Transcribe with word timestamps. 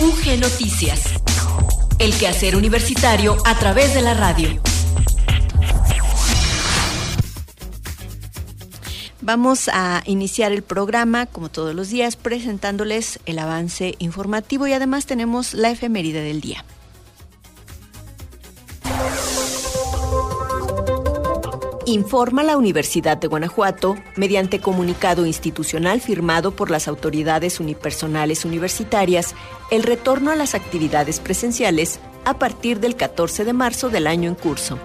UG 0.00 0.40
Noticias. 0.40 1.12
El 1.98 2.16
quehacer 2.16 2.56
universitario 2.56 3.36
a 3.44 3.58
través 3.58 3.92
de 3.92 4.00
la 4.00 4.14
radio. 4.14 4.58
Vamos 9.20 9.68
a 9.70 10.02
iniciar 10.06 10.52
el 10.52 10.62
programa, 10.62 11.26
como 11.26 11.50
todos 11.50 11.74
los 11.74 11.90
días, 11.90 12.16
presentándoles 12.16 13.20
el 13.26 13.38
avance 13.38 13.94
informativo 13.98 14.66
y 14.66 14.72
además 14.72 15.04
tenemos 15.04 15.52
la 15.52 15.70
efeméride 15.70 16.22
del 16.22 16.40
día. 16.40 16.64
Informa 21.86 22.42
la 22.42 22.58
Universidad 22.58 23.16
de 23.16 23.26
Guanajuato, 23.26 23.96
mediante 24.14 24.60
comunicado 24.60 25.24
institucional 25.24 26.02
firmado 26.02 26.50
por 26.50 26.70
las 26.70 26.88
autoridades 26.88 27.58
unipersonales 27.58 28.44
universitarias, 28.44 29.34
el 29.70 29.82
retorno 29.82 30.30
a 30.30 30.36
las 30.36 30.54
actividades 30.54 31.20
presenciales 31.20 31.98
a 32.26 32.38
partir 32.38 32.80
del 32.80 32.96
14 32.96 33.46
de 33.46 33.52
marzo 33.54 33.88
del 33.88 34.06
año 34.06 34.28
en 34.28 34.34
curso. 34.34 34.78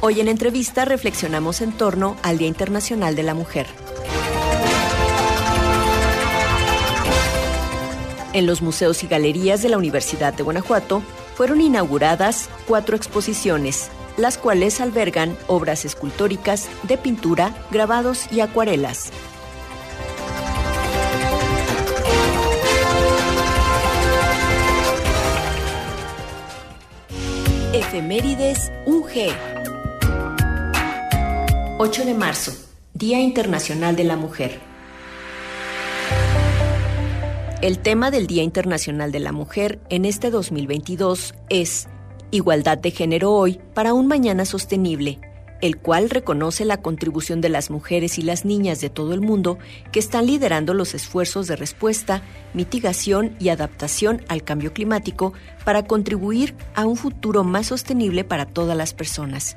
Hoy 0.00 0.20
en 0.20 0.28
entrevista 0.28 0.86
reflexionamos 0.86 1.60
en 1.60 1.72
torno 1.72 2.16
al 2.22 2.38
Día 2.38 2.48
Internacional 2.48 3.16
de 3.16 3.22
la 3.22 3.34
Mujer. 3.34 3.66
En 8.32 8.46
los 8.46 8.62
museos 8.62 9.04
y 9.04 9.08
galerías 9.08 9.62
de 9.62 9.68
la 9.68 9.78
Universidad 9.78 10.32
de 10.32 10.42
Guanajuato 10.42 11.02
fueron 11.34 11.60
inauguradas 11.60 12.48
cuatro 12.66 12.96
exposiciones, 12.96 13.90
las 14.16 14.38
cuales 14.38 14.80
albergan 14.80 15.36
obras 15.46 15.84
escultóricas, 15.84 16.68
de 16.84 16.96
pintura, 16.96 17.54
grabados 17.70 18.30
y 18.32 18.40
acuarelas. 18.40 19.10
Efemérides 27.72 28.70
UG 28.86 29.10
8 31.76 32.04
de 32.04 32.14
marzo, 32.14 32.52
Día 32.92 33.20
Internacional 33.20 33.96
de 33.96 34.04
la 34.04 34.16
Mujer. 34.16 34.73
El 37.64 37.78
tema 37.78 38.10
del 38.10 38.26
Día 38.26 38.42
Internacional 38.42 39.10
de 39.10 39.20
la 39.20 39.32
Mujer 39.32 39.80
en 39.88 40.04
este 40.04 40.30
2022 40.30 41.34
es 41.48 41.88
Igualdad 42.30 42.76
de 42.76 42.90
género 42.90 43.32
hoy 43.32 43.58
para 43.72 43.94
un 43.94 44.06
mañana 44.06 44.44
sostenible, 44.44 45.18
el 45.62 45.78
cual 45.78 46.10
reconoce 46.10 46.66
la 46.66 46.82
contribución 46.82 47.40
de 47.40 47.48
las 47.48 47.70
mujeres 47.70 48.18
y 48.18 48.22
las 48.22 48.44
niñas 48.44 48.82
de 48.82 48.90
todo 48.90 49.14
el 49.14 49.22
mundo 49.22 49.56
que 49.92 49.98
están 49.98 50.26
liderando 50.26 50.74
los 50.74 50.92
esfuerzos 50.92 51.46
de 51.46 51.56
respuesta, 51.56 52.20
mitigación 52.52 53.34
y 53.40 53.48
adaptación 53.48 54.20
al 54.28 54.44
cambio 54.44 54.74
climático 54.74 55.32
para 55.64 55.86
contribuir 55.86 56.54
a 56.74 56.84
un 56.84 56.98
futuro 56.98 57.44
más 57.44 57.68
sostenible 57.68 58.24
para 58.24 58.44
todas 58.44 58.76
las 58.76 58.92
personas. 58.92 59.56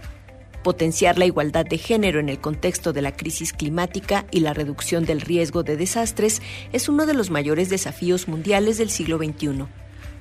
Potenciar 0.68 1.18
la 1.18 1.24
igualdad 1.24 1.66
de 1.66 1.78
género 1.78 2.20
en 2.20 2.28
el 2.28 2.42
contexto 2.42 2.92
de 2.92 3.02
la 3.02 3.16
crisis 3.16 3.54
climática 3.54 4.26
y 4.32 4.42
la 4.42 4.54
reducción 4.54 5.06
del 5.06 5.22
riesgo 5.22 5.64
de 5.64 5.78
desastres 5.78 6.42
es 6.74 6.90
uno 6.90 7.06
de 7.06 7.14
los 7.14 7.30
mayores 7.30 7.70
desafíos 7.70 8.28
mundiales 8.28 8.78
del 8.78 8.90
siglo 8.90 9.18
XXI. 9.18 9.66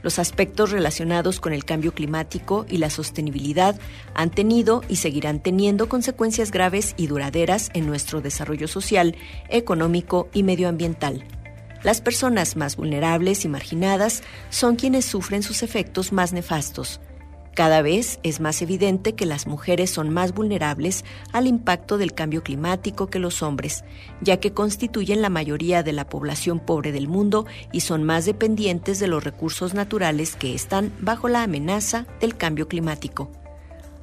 Los 0.05 0.20
aspectos 0.20 0.70
relacionados 0.70 1.41
con 1.41 1.53
el 1.53 1.64
cambio 1.64 1.94
climático 1.94 2.64
y 2.69 2.77
la 2.77 2.91
sostenibilidad 2.91 3.77
han 4.14 4.30
tenido 4.30 4.83
y 4.88 4.97
seguirán 4.97 5.42
teniendo 5.42 5.88
consecuencias 5.88 6.53
graves 6.53 6.94
y 6.97 7.08
duraderas 7.08 7.70
en 7.75 7.88
nuestro 7.88 8.20
desarrollo 8.20 8.69
social, 8.69 9.16
económico 9.48 10.28
y 10.33 10.44
medioambiental. 10.44 11.25
Las 11.83 12.00
personas 12.00 12.55
más 12.55 12.77
vulnerables 12.77 13.44
y 13.44 13.48
marginadas 13.48 14.22
son 14.50 14.77
quienes 14.77 15.06
sufren 15.06 15.42
sus 15.42 15.64
efectos 15.64 16.12
más 16.12 16.33
nefastos. 16.33 17.00
Cada 17.57 17.81
vez 17.81 18.21
es 18.22 18.39
más 18.39 18.61
evidente 18.61 19.15
que 19.15 19.25
las 19.25 19.47
mujeres 19.47 19.89
son 19.89 20.11
más 20.11 20.34
vulnerables 20.34 21.06
al 21.33 21.47
impacto 21.47 21.97
del 21.97 22.12
cambio 22.12 22.43
climático 22.43 23.06
que 23.06 23.19
los 23.19 23.43
hombres, 23.43 23.83
ya 24.21 24.41
que 24.41 24.53
constituyen 24.53 25.22
la 25.22 25.31
mayoría 25.31 25.83
de 25.83 25.95
la 25.95 26.06
población 26.06 26.61
pobre 26.61 26.93
del 26.93 27.09
mundo 27.09 27.47
y 27.72 27.81
son 27.81 28.05
más 28.05 28.27
dependientes 28.27 28.99
de 28.99 29.06
los 29.06 29.25
recursos 29.25 29.72
naturales 29.72 30.37
que 30.37 30.55
están 30.55 30.93
bajo 31.00 31.31
la 31.31 31.45
amenaza 31.45 32.06
del 32.21 32.37
cambio 32.37 32.69
climático. 32.69 33.31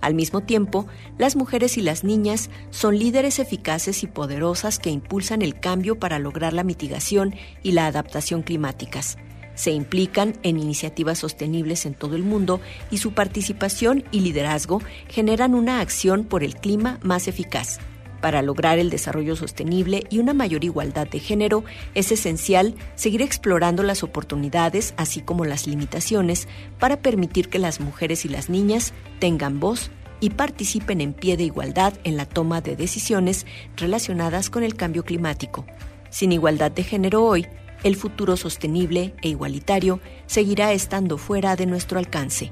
Al 0.02 0.16
mismo 0.16 0.42
tiempo, 0.42 0.88
las 1.20 1.36
mujeres 1.36 1.78
y 1.78 1.84
las 1.84 2.04
niñas 2.04 2.50
son 2.72 2.98
líderes 2.98 3.38
eficaces 3.38 4.02
y 4.02 4.08
poderosas 4.08 4.80
que 4.80 4.90
impulsan 4.90 5.44
el 5.44 5.60
cambio 5.60 6.00
para 6.00 6.18
lograr 6.18 6.54
la 6.54 6.64
mitigación 6.64 7.36
y 7.62 7.74
la 7.74 7.86
adaptación 7.86 8.42
climáticas 8.42 9.16
se 9.56 9.72
implican 9.72 10.34
en 10.44 10.60
iniciativas 10.60 11.20
sostenibles 11.20 11.86
en 11.86 11.94
todo 11.94 12.16
el 12.16 12.24
mundo 12.24 12.62
y 12.92 12.98
su 12.98 13.14
participación 13.14 14.04
y 14.12 14.22
liderazgo 14.22 14.82
generan 15.08 15.56
una 15.56 15.80
acción 15.80 16.24
por 16.24 16.44
el 16.44 16.56
clima 16.56 17.00
más 17.04 17.28
eficaz. 17.28 17.80
Para 18.24 18.42
lograr 18.42 18.80
el 18.80 18.90
desarrollo 18.90 19.36
sostenible 19.36 20.06
y 20.10 20.20
una 20.20 20.34
mayor 20.34 20.64
igualdad 20.64 21.08
de 21.10 21.20
género, 21.20 21.66
es 21.94 22.10
esencial 22.10 22.74
seguir 22.96 23.22
explorando 23.22 23.84
las 23.84 24.02
oportunidades, 24.02 24.94
así 24.96 25.20
como 25.20 25.44
las 25.44 25.68
limitaciones, 25.68 26.48
para 26.80 27.02
permitir 27.02 27.50
que 27.50 27.60
las 27.60 27.82
mujeres 27.82 28.24
y 28.24 28.30
las 28.30 28.50
niñas 28.50 28.94
tengan 29.20 29.60
voz 29.60 29.92
y 30.22 30.30
participen 30.30 31.02
en 31.02 31.12
pie 31.12 31.36
de 31.36 31.44
igualdad 31.44 31.96
en 32.06 32.16
la 32.16 32.26
toma 32.26 32.62
de 32.62 32.78
decisiones 32.78 33.46
relacionadas 33.76 34.50
con 34.50 34.64
el 34.64 34.76
cambio 34.76 35.04
climático. 35.04 35.66
Sin 36.10 36.32
igualdad 36.32 36.72
de 36.72 36.84
género 36.84 37.26
hoy, 37.26 37.46
el 37.84 37.96
futuro 37.96 38.38
sostenible 38.38 39.14
e 39.22 39.30
igualitario 39.30 40.00
seguirá 40.26 40.72
estando 40.74 41.18
fuera 41.18 41.56
de 41.56 41.66
nuestro 41.66 42.00
alcance. 42.00 42.52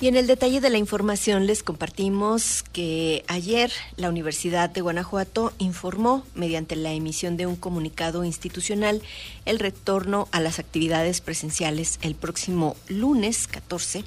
Y 0.00 0.06
en 0.06 0.16
el 0.16 0.28
detalle 0.28 0.60
de 0.60 0.70
la 0.70 0.78
información 0.78 1.48
les 1.48 1.64
compartimos 1.64 2.62
que 2.72 3.24
ayer 3.26 3.72
la 3.96 4.08
Universidad 4.08 4.70
de 4.70 4.80
Guanajuato 4.80 5.52
informó, 5.58 6.24
mediante 6.36 6.76
la 6.76 6.92
emisión 6.92 7.36
de 7.36 7.46
un 7.46 7.56
comunicado 7.56 8.22
institucional, 8.22 9.02
el 9.44 9.58
retorno 9.58 10.28
a 10.30 10.38
las 10.38 10.60
actividades 10.60 11.20
presenciales 11.20 11.98
el 12.02 12.14
próximo 12.14 12.76
lunes 12.86 13.48
14 13.48 14.04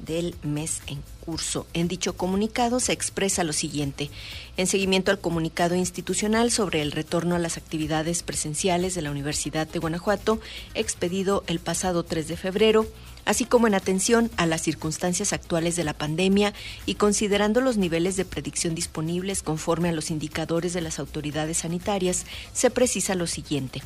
del 0.00 0.34
mes 0.42 0.82
en 0.88 1.00
curso. 1.24 1.64
En 1.74 1.86
dicho 1.86 2.16
comunicado 2.16 2.80
se 2.80 2.92
expresa 2.92 3.44
lo 3.44 3.52
siguiente. 3.52 4.10
En 4.56 4.66
seguimiento 4.66 5.12
al 5.12 5.20
comunicado 5.20 5.76
institucional 5.76 6.50
sobre 6.50 6.82
el 6.82 6.90
retorno 6.90 7.36
a 7.36 7.38
las 7.38 7.56
actividades 7.56 8.24
presenciales 8.24 8.96
de 8.96 9.02
la 9.02 9.12
Universidad 9.12 9.68
de 9.68 9.78
Guanajuato, 9.78 10.40
expedido 10.74 11.44
el 11.46 11.60
pasado 11.60 12.02
3 12.02 12.26
de 12.26 12.36
febrero, 12.36 12.86
así 13.30 13.44
como 13.44 13.68
en 13.68 13.74
atención 13.76 14.28
a 14.36 14.44
las 14.44 14.60
circunstancias 14.60 15.32
actuales 15.32 15.76
de 15.76 15.84
la 15.84 15.94
pandemia 15.94 16.52
y 16.84 16.96
considerando 16.96 17.60
los 17.60 17.76
niveles 17.76 18.16
de 18.16 18.24
predicción 18.24 18.74
disponibles 18.74 19.44
conforme 19.44 19.88
a 19.88 19.92
los 19.92 20.10
indicadores 20.10 20.72
de 20.72 20.80
las 20.80 20.98
autoridades 20.98 21.58
sanitarias, 21.58 22.26
se 22.52 22.70
precisa 22.70 23.14
lo 23.14 23.28
siguiente. 23.28 23.82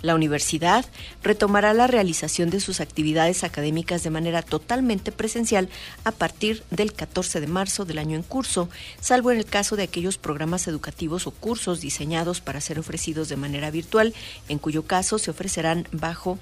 La 0.00 0.14
universidad 0.14 0.86
retomará 1.22 1.74
la 1.74 1.86
realización 1.86 2.48
de 2.48 2.60
sus 2.60 2.80
actividades 2.80 3.44
académicas 3.44 4.02
de 4.02 4.08
manera 4.08 4.40
totalmente 4.40 5.12
presencial 5.12 5.68
a 6.04 6.12
partir 6.12 6.62
del 6.70 6.94
14 6.94 7.42
de 7.42 7.48
marzo 7.48 7.84
del 7.84 7.98
año 7.98 8.16
en 8.16 8.22
curso, 8.22 8.70
salvo 8.98 9.30
en 9.30 9.36
el 9.36 9.44
caso 9.44 9.76
de 9.76 9.82
aquellos 9.82 10.16
programas 10.16 10.68
educativos 10.68 11.26
o 11.26 11.32
cursos 11.32 11.82
diseñados 11.82 12.40
para 12.40 12.62
ser 12.62 12.78
ofrecidos 12.78 13.28
de 13.28 13.36
manera 13.36 13.70
virtual, 13.70 14.14
en 14.48 14.58
cuyo 14.58 14.84
caso 14.86 15.18
se 15.18 15.30
ofrecerán 15.30 15.86
bajo 15.92 16.38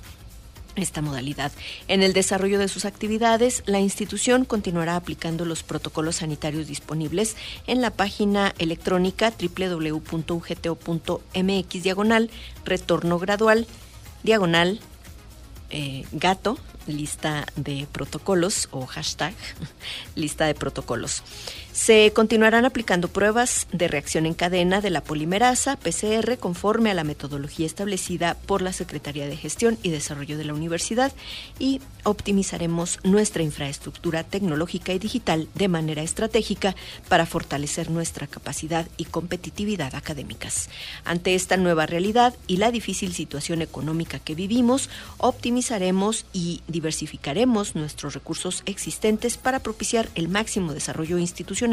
esta 0.77 1.03
modalidad. 1.03 1.53
En 1.89 2.03
el 2.03 2.13
desarrollo 2.13 2.59
de 2.59 2.69
sus 2.69 2.85
actividades, 2.85 3.63
la 3.67 3.81
institución 3.81 4.45
continuará 4.45 4.97
aplicando 4.97 5.45
los 5.45 5.63
protocolos 5.63 6.17
sanitarios 6.17 6.67
disponibles 6.67 7.37
en 7.67 7.81
la 7.81 7.91
página 7.91 8.55
electrónica 8.59 9.33
www.ugto.mx 9.33 10.23
diagonal 11.83 12.31
retorno 12.65 13.19
gradual 13.19 13.67
diagonal 14.23 14.81
eh, 15.71 16.05
gato 16.13 16.59
lista 16.87 17.47
de 17.57 17.87
protocolos 17.91 18.69
o 18.71 18.87
hashtag 18.87 19.35
lista 20.15 20.47
de 20.47 20.55
protocolos. 20.55 21.23
Se 21.75 22.13
continuarán 22.13 22.65
aplicando 22.67 23.09
pruebas 23.09 23.67
de 23.73 23.89
reacción 23.89 24.27
en 24.27 24.35
cadena 24.35 24.81
de 24.81 24.91
la 24.91 25.01
polimerasa 25.01 25.77
PCR 25.77 26.39
conforme 26.39 26.93
a 26.93 26.95
la 26.95 27.03
metodología 27.03 27.67
establecida 27.67 28.37
por 28.47 28.63
la 28.63 28.73
Secretaría 28.73 29.27
de 29.27 29.37
Gestión 29.37 29.77
y 29.83 29.91
Desarrollo 29.91 30.39
de 30.39 30.45
la 30.45 30.55
Universidad 30.55 31.13
y 31.59 31.81
optimizaremos 32.05 33.01
nuestra 33.03 33.43
infraestructura 33.43 34.23
tecnológica 34.23 34.93
y 34.93 35.01
digital 35.01 35.49
de 35.57 35.67
manera 35.67 36.03
estratégica 36.03 36.77
para 37.09 37.27
fortalecer 37.27 37.91
nuestra 37.91 38.29
capacidad 38.29 38.87
y 38.97 39.07
competitividad 39.07 39.97
académicas. 39.97 40.71
Ante 41.05 41.35
esta 41.35 41.57
nueva 41.57 41.87
realidad 41.87 42.35
y 42.47 42.59
la 42.59 42.71
difícil 42.71 43.15
situación 43.15 43.63
económica 43.63 44.21
que 44.21 44.37
vivimos, 44.37 44.91
optimizaremos 45.19 46.25
y 46.33 46.63
diversificaremos 46.69 47.75
nuestros 47.75 48.15
recursos 48.15 48.63
existentes 48.65 49.39
para 49.39 49.59
propiciar 49.59 50.09
el 50.15 50.29
máximo 50.29 50.73
desarrollo 50.73 51.19
institucional 51.19 51.64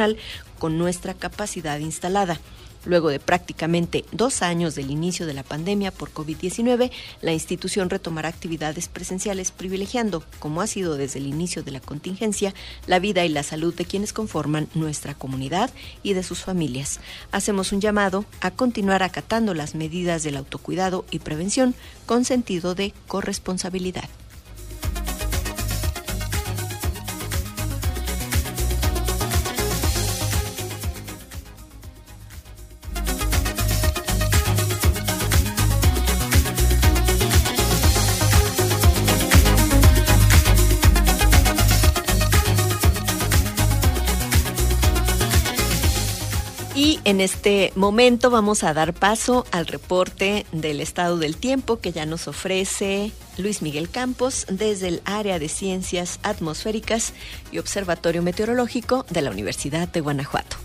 con 0.59 0.77
nuestra 0.77 1.13
capacidad 1.13 1.79
instalada. 1.79 2.39
Luego 2.83 3.09
de 3.09 3.19
prácticamente 3.19 4.05
dos 4.11 4.41
años 4.41 4.73
del 4.73 4.89
inicio 4.89 5.27
de 5.27 5.35
la 5.35 5.43
pandemia 5.43 5.91
por 5.91 6.11
COVID-19, 6.11 6.91
la 7.21 7.31
institución 7.31 7.91
retomará 7.91 8.29
actividades 8.29 8.87
presenciales 8.87 9.51
privilegiando, 9.51 10.23
como 10.39 10.61
ha 10.61 10.67
sido 10.67 10.97
desde 10.97 11.19
el 11.19 11.27
inicio 11.27 11.61
de 11.61 11.71
la 11.71 11.79
contingencia, 11.79 12.55
la 12.87 12.97
vida 12.97 13.23
y 13.23 13.29
la 13.29 13.43
salud 13.43 13.73
de 13.75 13.85
quienes 13.85 14.13
conforman 14.13 14.67
nuestra 14.73 15.13
comunidad 15.13 15.69
y 16.01 16.13
de 16.13 16.23
sus 16.23 16.39
familias. 16.39 16.99
Hacemos 17.31 17.71
un 17.71 17.81
llamado 17.81 18.25
a 18.39 18.49
continuar 18.49 19.03
acatando 19.03 19.53
las 19.53 19.75
medidas 19.75 20.23
del 20.23 20.37
autocuidado 20.37 21.05
y 21.11 21.19
prevención 21.19 21.75
con 22.07 22.25
sentido 22.25 22.73
de 22.73 22.93
corresponsabilidad. 23.07 24.09
En 47.11 47.19
este 47.19 47.73
momento 47.75 48.29
vamos 48.29 48.63
a 48.63 48.73
dar 48.73 48.93
paso 48.93 49.45
al 49.51 49.67
reporte 49.67 50.45
del 50.53 50.79
estado 50.79 51.17
del 51.17 51.35
tiempo 51.35 51.81
que 51.81 51.91
ya 51.91 52.05
nos 52.05 52.29
ofrece 52.29 53.11
Luis 53.37 53.61
Miguel 53.61 53.89
Campos 53.89 54.45
desde 54.49 54.87
el 54.87 55.01
área 55.03 55.37
de 55.37 55.49
ciencias 55.49 56.21
atmosféricas 56.23 57.11
y 57.51 57.57
observatorio 57.57 58.21
meteorológico 58.23 59.05
de 59.09 59.23
la 59.23 59.29
Universidad 59.29 59.89
de 59.89 59.99
Guanajuato. 59.99 60.55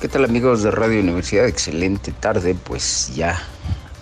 ¿Qué 0.00 0.06
tal 0.06 0.24
amigos 0.24 0.62
de 0.62 0.70
Radio 0.70 1.00
Universidad? 1.00 1.48
Excelente 1.48 2.12
tarde, 2.12 2.54
pues 2.54 3.12
ya 3.16 3.42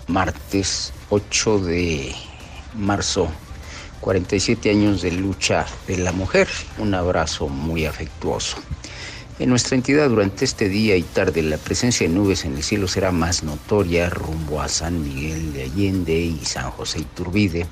martes 0.05 0.93
8 1.09 1.59
de 1.61 2.28
marzo, 2.75 3.29
47 4.01 4.69
años 4.69 5.01
de 5.01 5.11
lucha 5.11 5.65
de 5.87 5.97
la 5.97 6.11
mujer. 6.11 6.47
Un 6.77 6.93
abrazo 6.93 7.47
muy 7.47 7.85
afectuoso. 7.85 8.57
En 9.39 9.49
nuestra 9.49 9.77
entidad 9.77 10.09
durante 10.09 10.43
este 10.43 10.67
día 10.67 10.97
y 10.97 11.01
tarde 11.01 11.41
la 11.41 11.57
presencia 11.57 12.05
de 12.05 12.13
nubes 12.13 12.43
en 12.43 12.57
el 12.57 12.63
cielo 12.63 12.89
será 12.89 13.13
más 13.13 13.41
notoria 13.41 14.09
rumbo 14.09 14.61
a 14.61 14.67
San 14.67 15.01
Miguel 15.01 15.53
de 15.53 15.63
Allende 15.63 16.19
y 16.19 16.43
San 16.43 16.69
José 16.71 16.99
Iturbide. 16.99 17.65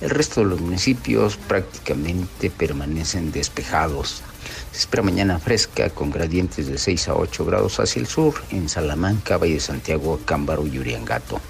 El 0.00 0.10
resto 0.10 0.42
de 0.42 0.46
los 0.46 0.60
municipios 0.60 1.36
prácticamente 1.36 2.50
permanecen 2.50 3.32
despejados. 3.32 4.22
Se 4.70 4.78
espera 4.78 5.02
mañana 5.02 5.40
fresca 5.40 5.90
con 5.90 6.12
gradientes 6.12 6.68
de 6.68 6.78
6 6.78 7.08
a 7.08 7.14
8 7.16 7.44
grados 7.44 7.80
hacia 7.80 7.98
el 7.98 8.06
sur 8.06 8.34
en 8.50 8.68
Salamanca, 8.68 9.38
Valle 9.38 9.54
de 9.54 9.60
Santiago, 9.60 10.20
Cámbaro 10.24 10.68
y 10.68 10.78
Uriangato. 10.78 11.40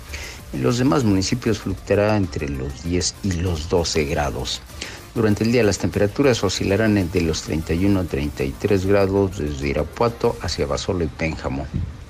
En 0.52 0.62
los 0.62 0.78
demás 0.78 1.04
municipios 1.04 1.58
fluctuará 1.58 2.16
entre 2.16 2.48
los 2.48 2.82
10 2.82 3.14
y 3.22 3.32
los 3.32 3.68
12 3.68 4.04
grados. 4.04 4.62
Durante 5.14 5.44
el 5.44 5.52
día 5.52 5.62
las 5.62 5.78
temperaturas 5.78 6.42
oscilarán 6.42 6.96
entre 6.96 7.20
los 7.20 7.42
31 7.42 8.00
a 8.00 8.04
33 8.04 8.86
grados 8.86 9.38
desde 9.38 9.68
Irapuato 9.68 10.36
hacia 10.40 10.66
Basolo 10.66 11.04
y 11.04 11.08
Pénjamo. 11.08 11.66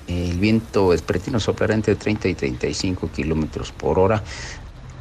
El 0.07 0.37
viento 0.39 0.93
espretino 0.93 1.39
soplará 1.39 1.73
entre 1.73 1.95
30 1.95 2.29
y 2.29 2.35
35 2.35 3.09
kilómetros 3.11 3.71
por 3.71 3.99
hora 3.99 4.23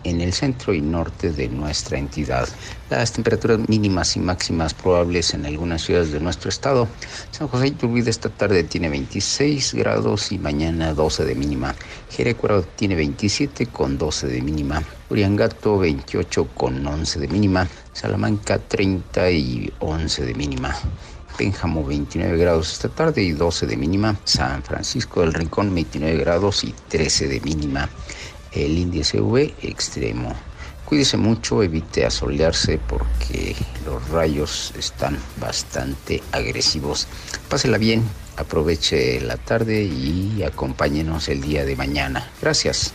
en 0.04 0.20
el 0.20 0.32
centro 0.32 0.74
y 0.74 0.80
norte 0.80 1.32
de 1.32 1.48
nuestra 1.48 1.98
entidad. 1.98 2.48
Las 2.90 3.12
temperaturas 3.12 3.68
mínimas 3.68 4.16
y 4.16 4.20
máximas 4.20 4.74
probables 4.74 5.34
en 5.34 5.46
algunas 5.46 5.82
ciudades 5.82 6.12
de 6.12 6.20
nuestro 6.20 6.48
estado. 6.48 6.88
San 7.30 7.48
José 7.48 7.68
Iturbide 7.68 8.10
esta 8.10 8.28
tarde 8.28 8.64
tiene 8.64 8.88
26 8.88 9.74
grados 9.74 10.32
y 10.32 10.38
mañana 10.38 10.94
12 10.94 11.24
de 11.24 11.34
mínima. 11.34 11.74
Jerecuaro 12.10 12.62
tiene 12.62 12.94
27 12.94 13.66
con 13.66 13.98
12 13.98 14.26
de 14.28 14.40
mínima. 14.40 14.82
Uriangato 15.10 15.78
28 15.78 16.48
con 16.54 16.86
11 16.86 17.20
de 17.20 17.28
mínima. 17.28 17.68
Salamanca 17.92 18.58
30 18.58 19.30
y 19.30 19.72
11 19.80 20.24
de 20.24 20.34
mínima. 20.34 20.74
Pénjamo 21.36 21.84
29 21.84 22.36
grados 22.36 22.72
esta 22.72 22.88
tarde 22.88 23.22
y 23.22 23.32
12 23.32 23.66
de 23.66 23.76
mínima. 23.76 24.16
San 24.24 24.62
Francisco 24.62 25.20
del 25.20 25.34
Rincón 25.34 25.72
29 25.74 26.16
grados 26.18 26.64
y 26.64 26.74
13 26.88 27.28
de 27.28 27.40
mínima 27.40 27.88
el 28.52 28.78
índice 28.78 29.20
V 29.20 29.54
extremo. 29.62 30.34
Cuídese 30.84 31.16
mucho, 31.18 31.62
evite 31.62 32.06
asolearse 32.06 32.78
porque 32.78 33.54
los 33.84 34.08
rayos 34.08 34.72
están 34.78 35.18
bastante 35.38 36.22
agresivos. 36.32 37.06
Pásela 37.48 37.76
bien, 37.76 38.02
aproveche 38.36 39.20
la 39.20 39.36
tarde 39.36 39.82
y 39.82 40.42
acompáñenos 40.42 41.28
el 41.28 41.42
día 41.42 41.64
de 41.66 41.76
mañana. 41.76 42.30
Gracias. 42.40 42.92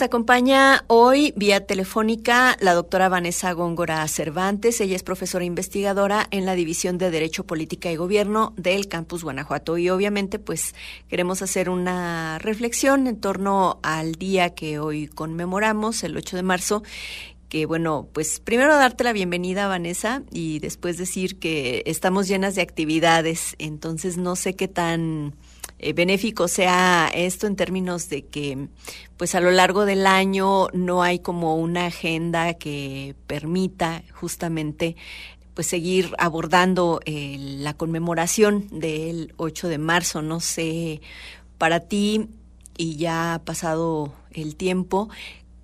Nos 0.00 0.06
acompaña 0.06 0.82
hoy 0.86 1.34
vía 1.36 1.66
telefónica 1.66 2.56
la 2.60 2.72
doctora 2.72 3.10
Vanessa 3.10 3.52
Góngora 3.52 4.08
Cervantes. 4.08 4.80
Ella 4.80 4.96
es 4.96 5.02
profesora 5.02 5.44
investigadora 5.44 6.26
en 6.30 6.46
la 6.46 6.54
División 6.54 6.96
de 6.96 7.10
Derecho, 7.10 7.44
Política 7.44 7.92
y 7.92 7.96
Gobierno 7.96 8.54
del 8.56 8.88
Campus 8.88 9.22
Guanajuato. 9.22 9.76
Y 9.76 9.90
obviamente, 9.90 10.38
pues 10.38 10.74
queremos 11.10 11.42
hacer 11.42 11.68
una 11.68 12.38
reflexión 12.38 13.08
en 13.08 13.20
torno 13.20 13.78
al 13.82 14.14
día 14.14 14.54
que 14.54 14.78
hoy 14.78 15.06
conmemoramos, 15.06 16.02
el 16.02 16.16
8 16.16 16.34
de 16.34 16.42
marzo, 16.44 16.82
que 17.50 17.66
bueno, 17.66 18.08
pues 18.14 18.40
primero 18.40 18.76
darte 18.76 19.04
la 19.04 19.12
bienvenida, 19.12 19.68
Vanessa, 19.68 20.22
y 20.30 20.60
después 20.60 20.96
decir 20.96 21.38
que 21.38 21.82
estamos 21.84 22.26
llenas 22.26 22.54
de 22.54 22.62
actividades, 22.62 23.54
entonces 23.58 24.16
no 24.16 24.34
sé 24.34 24.56
qué 24.56 24.66
tan 24.66 25.34
eh, 25.82 25.94
benéfico 25.94 26.46
sea 26.46 27.10
esto 27.14 27.46
en 27.46 27.56
términos 27.56 28.10
de 28.10 28.26
que 28.26 28.68
pues 29.16 29.34
a 29.34 29.40
lo 29.40 29.50
largo 29.50 29.86
del 29.86 30.06
año 30.06 30.68
no 30.74 31.02
hay 31.02 31.20
como 31.20 31.56
una 31.56 31.86
agenda 31.86 32.52
que 32.54 33.14
permita 33.26 34.02
justamente 34.12 34.96
pues 35.54 35.68
seguir 35.68 36.12
abordando 36.18 37.00
eh, 37.06 37.36
la 37.38 37.72
conmemoración 37.72 38.66
del 38.70 39.32
8 39.38 39.68
de 39.68 39.78
marzo, 39.78 40.20
no 40.20 40.40
sé, 40.40 41.00
para 41.56 41.80
ti 41.80 42.28
y 42.76 42.96
ya 42.96 43.32
ha 43.34 43.38
pasado 43.38 44.12
el 44.32 44.56
tiempo, 44.56 45.08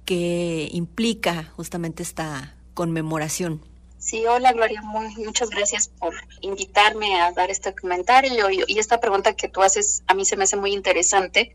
que 0.06 0.68
implica 0.72 1.44
justamente 1.56 2.02
esta 2.02 2.54
conmemoración. 2.72 3.60
Sí, 4.06 4.24
hola 4.24 4.52
Gloria, 4.52 4.82
muchas 4.82 5.50
gracias 5.50 5.88
por 5.88 6.14
invitarme 6.40 7.20
a 7.20 7.32
dar 7.32 7.50
este 7.50 7.74
comentario 7.74 8.48
y, 8.50 8.78
esta 8.78 9.00
pregunta 9.00 9.34
que 9.34 9.48
tú 9.48 9.62
haces 9.62 10.04
a 10.06 10.14
mí 10.14 10.24
se 10.24 10.36
me 10.36 10.44
hace 10.44 10.54
muy 10.54 10.72
interesante 10.72 11.52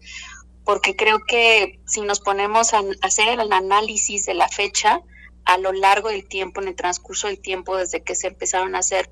porque 0.65 0.97
creo 0.97 1.19
que 1.25 1.79
si 1.85 2.01
nos 2.01 2.19
ponemos 2.19 2.73
a 2.73 2.81
hacer 3.03 3.39
el 3.39 3.53
análisis 3.53 4.25
de 4.25 4.33
la 4.33 4.49
fecha 4.49 4.99
a 5.45 5.57
lo 5.59 5.71
largo 5.71 6.09
del 6.09 6.27
tiempo, 6.27 6.61
en 6.61 6.67
el 6.67 6.75
transcurso 6.75 7.27
del 7.27 7.39
tiempo, 7.39 7.77
desde 7.77 8.03
que 8.03 8.15
se 8.15 8.27
empezaron 8.27 8.75
a 8.75 8.79
hacer 8.79 9.09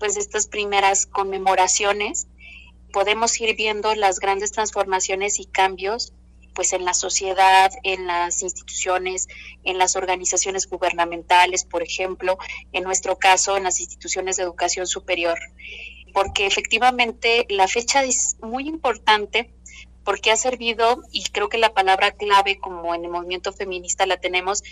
pues 0.00 0.16
estas 0.16 0.48
primeras 0.48 1.06
conmemoraciones, 1.06 2.26
podemos 2.92 3.40
ir 3.40 3.54
viendo 3.54 3.94
las 3.94 4.18
grandes 4.18 4.50
transformaciones 4.50 5.38
y 5.38 5.46
cambios 5.46 6.12
pues 6.54 6.72
en 6.72 6.84
la 6.84 6.94
sociedad, 6.94 7.70
en 7.82 8.06
las 8.06 8.42
instituciones, 8.42 9.28
en 9.64 9.78
las 9.78 9.96
organizaciones 9.96 10.68
gubernamentales, 10.68 11.64
por 11.64 11.82
ejemplo, 11.82 12.38
en 12.72 12.84
nuestro 12.84 13.16
caso, 13.18 13.56
en 13.56 13.64
las 13.64 13.80
instituciones 13.80 14.36
de 14.36 14.44
educación 14.44 14.86
superior, 14.86 15.38
porque 16.12 16.46
efectivamente 16.46 17.46
la 17.48 17.68
fecha 17.68 18.02
es 18.04 18.36
muy 18.42 18.68
importante 18.68 19.52
porque 20.04 20.30
ha 20.30 20.36
servido, 20.36 21.02
y 21.12 21.22
creo 21.24 21.48
que 21.48 21.58
la 21.58 21.74
palabra 21.74 22.12
clave 22.12 22.58
como 22.58 22.94
en 22.94 23.04
el 23.04 23.10
movimiento 23.10 23.52
feminista 23.52 24.06
la 24.06 24.16
tenemos, 24.16 24.62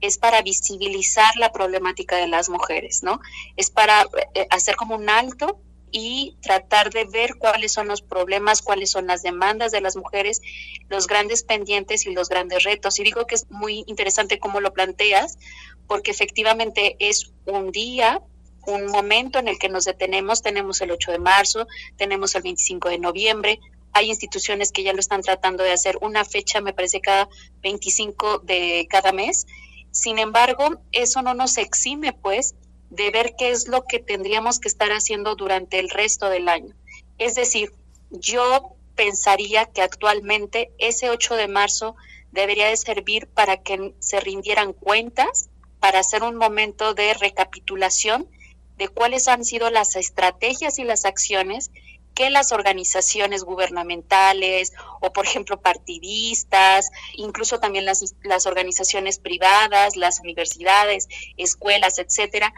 es 0.00 0.16
para 0.16 0.42
visibilizar 0.42 1.36
la 1.36 1.52
problemática 1.52 2.16
de 2.16 2.28
las 2.28 2.48
mujeres, 2.48 3.02
¿no? 3.02 3.20
Es 3.56 3.70
para 3.70 4.06
eh, 4.34 4.46
hacer 4.50 4.76
como 4.76 4.94
un 4.94 5.10
alto 5.10 5.60
y 5.98 6.36
tratar 6.42 6.90
de 6.90 7.06
ver 7.06 7.36
cuáles 7.38 7.72
son 7.72 7.88
los 7.88 8.02
problemas, 8.02 8.60
cuáles 8.60 8.90
son 8.90 9.06
las 9.06 9.22
demandas 9.22 9.72
de 9.72 9.80
las 9.80 9.96
mujeres, 9.96 10.42
los 10.90 11.06
grandes 11.06 11.42
pendientes 11.42 12.04
y 12.04 12.12
los 12.12 12.28
grandes 12.28 12.64
retos. 12.64 13.00
Y 13.00 13.02
digo 13.02 13.26
que 13.26 13.34
es 13.34 13.50
muy 13.50 13.82
interesante 13.86 14.38
cómo 14.38 14.60
lo 14.60 14.74
planteas, 14.74 15.38
porque 15.86 16.10
efectivamente 16.10 16.96
es 16.98 17.32
un 17.46 17.70
día 17.70 18.20
un 18.66 18.88
momento 18.88 19.38
en 19.38 19.48
el 19.48 19.58
que 19.58 19.70
nos 19.70 19.84
detenemos, 19.84 20.42
tenemos 20.42 20.82
el 20.82 20.90
8 20.90 21.12
de 21.12 21.18
marzo, 21.18 21.66
tenemos 21.96 22.34
el 22.34 22.42
25 22.42 22.90
de 22.90 22.98
noviembre, 22.98 23.60
hay 23.92 24.10
instituciones 24.10 24.72
que 24.72 24.82
ya 24.82 24.92
lo 24.92 25.00
están 25.00 25.22
tratando 25.22 25.64
de 25.64 25.72
hacer 25.72 25.96
una 26.02 26.26
fecha, 26.26 26.60
me 26.60 26.74
parece, 26.74 27.00
cada 27.00 27.28
25 27.62 28.40
de 28.40 28.86
cada 28.90 29.12
mes. 29.12 29.46
Sin 29.92 30.18
embargo, 30.18 30.82
eso 30.92 31.22
no 31.22 31.32
nos 31.32 31.56
exime, 31.56 32.12
pues, 32.12 32.54
de 32.90 33.10
ver 33.10 33.34
qué 33.36 33.50
es 33.50 33.68
lo 33.68 33.84
que 33.84 33.98
tendríamos 33.98 34.58
que 34.58 34.68
estar 34.68 34.90
haciendo 34.90 35.34
durante 35.34 35.78
el 35.78 35.90
resto 35.90 36.28
del 36.28 36.48
año. 36.48 36.74
Es 37.18 37.34
decir, 37.34 37.72
yo 38.10 38.76
pensaría 38.94 39.66
que 39.66 39.82
actualmente 39.82 40.70
ese 40.78 41.10
8 41.10 41.36
de 41.36 41.48
marzo 41.48 41.96
debería 42.32 42.68
de 42.68 42.76
servir 42.76 43.26
para 43.28 43.58
que 43.58 43.94
se 43.98 44.20
rindieran 44.20 44.72
cuentas, 44.72 45.48
para 45.80 46.00
hacer 46.00 46.22
un 46.22 46.36
momento 46.36 46.94
de 46.94 47.14
recapitulación 47.14 48.28
de 48.76 48.88
cuáles 48.88 49.28
han 49.28 49.44
sido 49.44 49.70
las 49.70 49.96
estrategias 49.96 50.78
y 50.78 50.84
las 50.84 51.04
acciones 51.04 51.70
que 52.14 52.30
las 52.30 52.50
organizaciones 52.50 53.44
gubernamentales 53.44 54.72
o, 55.02 55.12
por 55.12 55.26
ejemplo, 55.26 55.60
partidistas, 55.60 56.90
incluso 57.14 57.60
también 57.60 57.84
las, 57.84 58.14
las 58.22 58.46
organizaciones 58.46 59.18
privadas, 59.18 59.96
las 59.96 60.20
universidades, 60.20 61.08
escuelas, 61.36 61.98
etcétera, 61.98 62.54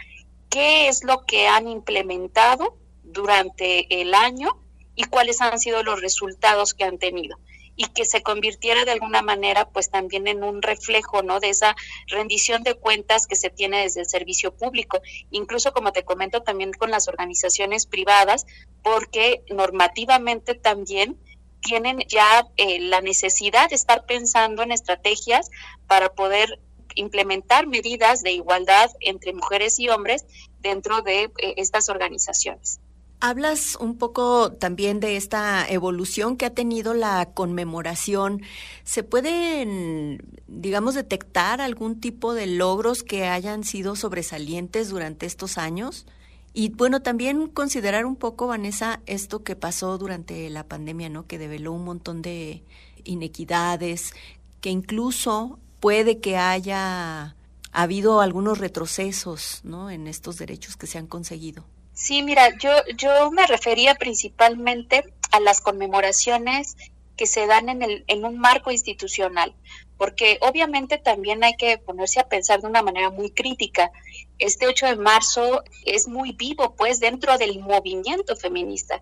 qué 0.51 0.89
es 0.89 1.05
lo 1.05 1.25
que 1.27 1.49
han 1.49 1.69
implementado 1.69 2.77
durante 3.03 4.01
el 4.01 4.15
año 4.15 4.61
y 4.95 5.05
cuáles 5.05 5.41
han 5.41 5.59
sido 5.61 5.83
los 5.83 6.01
resultados 6.01 6.75
que 6.75 6.85
han 6.85 6.99
tenido. 6.99 7.39
Y 7.77 7.87
que 7.87 8.05
se 8.05 8.23
convirtiera 8.23 8.85
de 8.85 8.91
alguna 8.91 9.23
manera 9.23 9.69
pues 9.71 9.89
también 9.89 10.27
en 10.27 10.43
un 10.43 10.63
reflejo 10.63 11.23
no 11.23 11.39
de 11.39 11.51
esa 11.51 11.77
rendición 12.09 12.65
de 12.65 12.75
cuentas 12.75 13.29
que 13.29 13.37
se 13.37 13.51
tiene 13.51 13.83
desde 13.83 14.01
el 14.01 14.09
servicio 14.09 14.53
público. 14.53 15.01
Incluso 15.31 15.73
como 15.73 15.93
te 15.93 16.05
comento 16.05 16.43
también 16.43 16.73
con 16.73 16.91
las 16.91 17.07
organizaciones 17.07 17.87
privadas 17.87 18.47
porque 18.83 19.45
normativamente 19.49 20.57
también 20.57 21.21
tienen 21.61 22.01
ya 22.09 22.49
eh, 22.57 22.81
la 22.81 23.01
necesidad 23.01 23.69
de 23.69 23.77
estar 23.77 24.07
pensando 24.07 24.63
en 24.65 24.73
estrategias 24.73 25.51
para 25.87 26.13
poder 26.15 26.59
implementar 26.99 27.67
medidas 27.67 28.23
de 28.23 28.33
igualdad 28.33 28.91
entre 29.01 29.33
mujeres 29.33 29.79
y 29.79 29.89
hombres 29.89 30.25
dentro 30.61 31.03
de 31.03 31.25
eh, 31.25 31.55
estas 31.57 31.89
organizaciones. 31.89 32.81
Hablas 33.21 33.77
un 33.81 33.99
poco 33.99 34.53
también 34.53 35.01
de 35.01 35.17
esta 35.17 35.69
evolución 35.69 36.37
que 36.37 36.47
ha 36.47 36.55
tenido 36.55 36.95
la 36.95 37.31
conmemoración. 37.35 38.43
¿Se 38.85 39.03
pueden, 39.03 40.23
digamos, 40.47 40.95
detectar 40.95 41.61
algún 41.61 42.01
tipo 42.01 42.33
de 42.33 42.47
logros 42.47 43.03
que 43.03 43.25
hayan 43.25 43.65
sido 43.65 43.97
sobresalientes 43.97 44.91
durante 44.91 45.27
estos 45.27 45.59
años? 45.59 46.07
Y 46.55 46.71
bueno, 46.71 47.03
también 47.03 47.49
considerar 47.49 48.07
un 48.07 48.15
poco, 48.15 48.47
Vanessa, 48.47 49.01
esto 49.07 49.43
que 49.43 49.57
pasó 49.57 49.99
durante 49.99 50.49
la 50.49 50.69
pandemia, 50.69 51.09
¿no? 51.09 51.27
Que 51.27 51.39
develó 51.39 51.73
un 51.73 51.85
montón 51.85 52.23
de 52.23 52.63
inequidades, 53.03 54.13
que 54.61 54.71
incluso 54.71 55.59
puede 55.81 56.19
que 56.19 56.37
haya 56.37 57.35
habido 57.73 58.21
algunos 58.21 58.59
retrocesos, 58.59 59.61
¿no? 59.65 59.91
En 59.91 60.07
estos 60.07 60.39
derechos 60.39 60.77
que 60.77 60.87
se 60.87 60.99
han 60.99 61.07
conseguido. 61.07 61.65
Sí, 61.93 62.23
mira, 62.23 62.57
yo, 62.59 62.71
yo 62.97 63.31
me 63.31 63.47
refería 63.47 63.95
principalmente 63.97 65.05
a 65.33 65.41
las 65.41 65.61
conmemoraciones 65.61 66.77
que 67.17 67.27
se 67.27 67.47
dan 67.47 67.69
en, 67.69 67.83
el, 67.83 68.05
en 68.07 68.25
un 68.25 68.39
marco 68.39 68.71
institucional, 68.71 69.53
porque 69.97 70.39
obviamente 70.41 70.99
también 70.99 71.43
hay 71.43 71.57
que 71.57 71.77
ponerse 71.77 72.21
a 72.21 72.29
pensar 72.29 72.61
de 72.61 72.69
una 72.69 72.83
manera 72.83 73.11
muy 73.11 73.31
crítica. 73.31 73.91
Este 74.39 74.67
8 74.67 74.87
de 74.87 74.97
marzo 74.97 75.63
es 75.85 76.09
muy 76.09 76.33
vivo, 76.33 76.75
pues, 76.77 77.01
dentro 77.01 77.39
del 77.39 77.59
movimiento 77.61 78.37
feminista. 78.37 79.01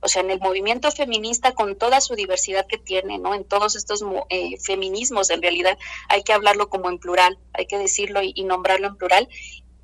O 0.00 0.08
sea, 0.08 0.22
en 0.22 0.30
el 0.30 0.40
movimiento 0.40 0.90
feminista 0.90 1.52
con 1.52 1.76
toda 1.76 2.00
su 2.00 2.14
diversidad 2.14 2.66
que 2.66 2.78
tiene, 2.78 3.18
¿no? 3.18 3.34
En 3.34 3.44
todos 3.44 3.76
estos 3.76 4.04
eh, 4.30 4.56
feminismos, 4.60 5.30
en 5.30 5.42
realidad, 5.42 5.78
hay 6.08 6.22
que 6.22 6.32
hablarlo 6.32 6.68
como 6.68 6.88
en 6.88 6.98
plural, 6.98 7.38
hay 7.52 7.66
que 7.66 7.78
decirlo 7.78 8.20
y 8.22 8.44
nombrarlo 8.44 8.86
en 8.86 8.96
plural 8.96 9.28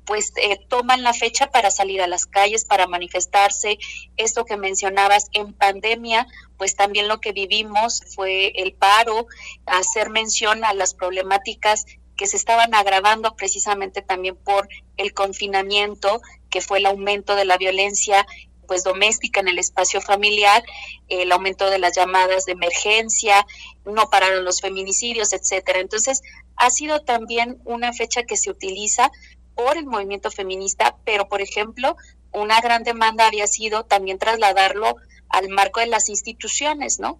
pues 0.05 0.31
eh, 0.37 0.59
toman 0.69 1.03
la 1.03 1.13
fecha 1.13 1.47
para 1.47 1.71
salir 1.71 2.01
a 2.01 2.07
las 2.07 2.25
calles, 2.25 2.65
para 2.65 2.87
manifestarse. 2.87 3.79
Esto 4.17 4.45
que 4.45 4.57
mencionabas 4.57 5.27
en 5.33 5.53
pandemia, 5.53 6.27
pues 6.57 6.75
también 6.75 7.07
lo 7.07 7.19
que 7.19 7.33
vivimos 7.33 8.01
fue 8.15 8.53
el 8.55 8.73
paro, 8.73 9.27
hacer 9.65 10.09
mención 10.09 10.63
a 10.63 10.73
las 10.73 10.93
problemáticas 10.93 11.85
que 12.15 12.27
se 12.27 12.37
estaban 12.37 12.73
agravando 12.73 13.35
precisamente 13.35 14.01
también 14.01 14.35
por 14.35 14.67
el 14.97 15.13
confinamiento, 15.13 16.21
que 16.49 16.61
fue 16.61 16.79
el 16.79 16.85
aumento 16.85 17.35
de 17.35 17.45
la 17.45 17.57
violencia 17.57 18.25
pues 18.67 18.83
doméstica 18.83 19.41
en 19.41 19.47
el 19.47 19.59
espacio 19.59 20.01
familiar, 20.01 20.63
el 21.07 21.31
aumento 21.31 21.69
de 21.69 21.77
las 21.77 21.95
llamadas 21.95 22.45
de 22.45 22.53
emergencia, 22.53 23.45
no 23.85 24.09
pararon 24.09 24.43
los 24.43 24.61
feminicidios, 24.61 25.33
etcétera. 25.33 25.79
Entonces, 25.79 26.21
ha 26.55 26.69
sido 26.69 27.01
también 27.01 27.61
una 27.65 27.93
fecha 27.93 28.23
que 28.23 28.37
se 28.37 28.49
utiliza 28.49 29.11
por 29.55 29.77
el 29.77 29.85
movimiento 29.85 30.31
feminista, 30.31 30.97
pero 31.05 31.27
por 31.27 31.41
ejemplo, 31.41 31.95
una 32.31 32.59
gran 32.59 32.83
demanda 32.83 33.27
había 33.27 33.47
sido 33.47 33.85
también 33.85 34.19
trasladarlo 34.19 34.95
al 35.29 35.49
marco 35.49 35.79
de 35.79 35.87
las 35.87 36.09
instituciones, 36.09 36.99
¿no? 36.99 37.19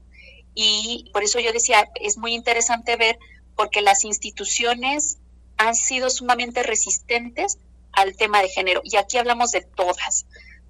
Y 0.54 1.10
por 1.14 1.24
eso 1.24 1.40
yo 1.40 1.52
decía, 1.52 1.90
es 1.96 2.18
muy 2.18 2.34
interesante 2.34 2.96
ver 2.96 3.20
porque 3.56 3.82
las 3.82 4.04
instituciones 4.04 5.18
han 5.58 5.76
sido 5.76 6.10
sumamente 6.10 6.64
resistentes 6.64 7.58
al 7.94 8.16
tema 8.16 8.42
de 8.42 8.50
género. 8.50 8.82
Y 8.84 8.98
aquí 8.98 9.18
hablamos 9.18 9.52
de 9.52 9.62
todas. 9.62 10.26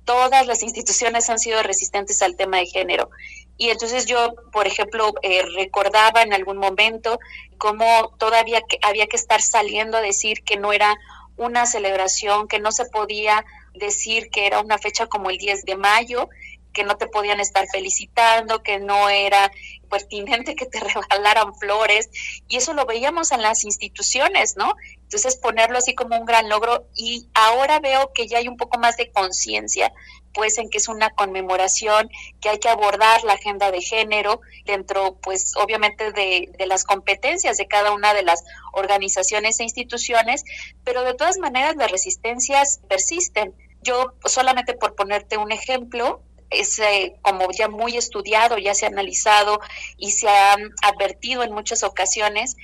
Todas 0.05 0.45
las 0.45 0.61
instituciones 0.61 1.29
han 1.29 1.39
sido 1.39 1.63
resistentes 1.63 2.21
al 2.21 2.35
tema 2.35 2.57
de 2.57 2.67
género. 2.67 3.09
Y 3.57 3.69
entonces 3.69 4.05
yo, 4.05 4.33
por 4.51 4.67
ejemplo, 4.67 5.13
eh, 5.21 5.41
recordaba 5.55 6.21
en 6.21 6.33
algún 6.33 6.57
momento 6.57 7.19
cómo 7.57 8.13
todavía 8.19 8.61
que 8.61 8.77
había 8.81 9.07
que 9.07 9.15
estar 9.15 9.41
saliendo 9.41 9.97
a 9.97 10.01
decir 10.01 10.43
que 10.43 10.57
no 10.57 10.73
era 10.73 10.95
una 11.37 11.65
celebración 11.65 12.47
que 12.47 12.59
no 12.59 12.71
se 12.71 12.85
podía 12.85 13.45
decir 13.73 14.29
que 14.29 14.45
era 14.45 14.59
una 14.59 14.77
fecha 14.77 15.07
como 15.07 15.29
el 15.29 15.37
10 15.37 15.65
de 15.65 15.75
mayo, 15.75 16.29
que 16.75 16.83
no 16.83 16.97
te 16.97 17.07
podían 17.07 17.39
estar 17.39 17.65
felicitando, 17.71 18.61
que 18.61 18.79
no 18.79 19.09
era 19.09 19.51
pertinente 19.89 20.55
que 20.55 20.65
te 20.65 20.79
regalaran 21.09 21.55
flores, 21.55 22.09
y 22.47 22.57
eso 22.57 22.73
lo 22.73 22.85
veíamos 22.85 23.31
en 23.31 23.41
las 23.41 23.63
instituciones, 23.63 24.55
¿no? 24.57 24.75
Entonces 25.03 25.37
ponerlo 25.37 25.77
así 25.79 25.95
como 25.95 26.17
un 26.17 26.25
gran 26.25 26.49
logro, 26.49 26.85
y 26.95 27.27
ahora 27.33 27.79
veo 27.79 28.11
que 28.13 28.27
ya 28.27 28.37
hay 28.37 28.47
un 28.47 28.57
poco 28.57 28.77
más 28.77 28.97
de 28.97 29.09
conciencia 29.11 29.91
pues 30.35 30.57
en 30.57 30.69
que 30.69 30.77
es 30.77 30.89
una 30.89 31.11
conmemoración, 31.11 32.09
que 32.41 32.49
hay 32.49 32.59
que 32.59 32.67
abordar 32.67 33.23
la 33.23 33.33
agenda 33.33 33.71
de 33.71 33.81
género 33.81 34.41
dentro, 34.65 35.15
pues 35.21 35.53
obviamente 35.55 36.11
de, 36.11 36.51
de 36.57 36.67
las 36.67 36.83
competencias 36.83 37.55
de 37.55 37.67
cada 37.67 37.93
una 37.93 38.13
de 38.13 38.23
las 38.23 38.43
organizaciones 38.73 39.59
e 39.59 39.63
instituciones, 39.63 40.43
pero 40.83 41.03
de 41.03 41.13
todas 41.13 41.37
maneras 41.37 41.77
las 41.77 41.89
resistencias 41.89 42.81
persisten. 42.89 43.55
Yo 43.81 44.13
solamente 44.25 44.73
por 44.73 44.95
ponerte 44.95 45.37
un 45.37 45.53
ejemplo, 45.53 46.21
es 46.49 46.79
eh, 46.79 47.15
como 47.21 47.51
ya 47.51 47.67
muy 47.67 47.97
estudiado, 47.97 48.57
ya 48.57 48.73
se 48.73 48.85
ha 48.85 48.89
analizado 48.89 49.59
y 49.97 50.11
se 50.11 50.27
ha 50.27 50.55
advertido 50.83 51.43
en 51.43 51.51
muchas 51.51 51.83
ocasiones 51.83 52.55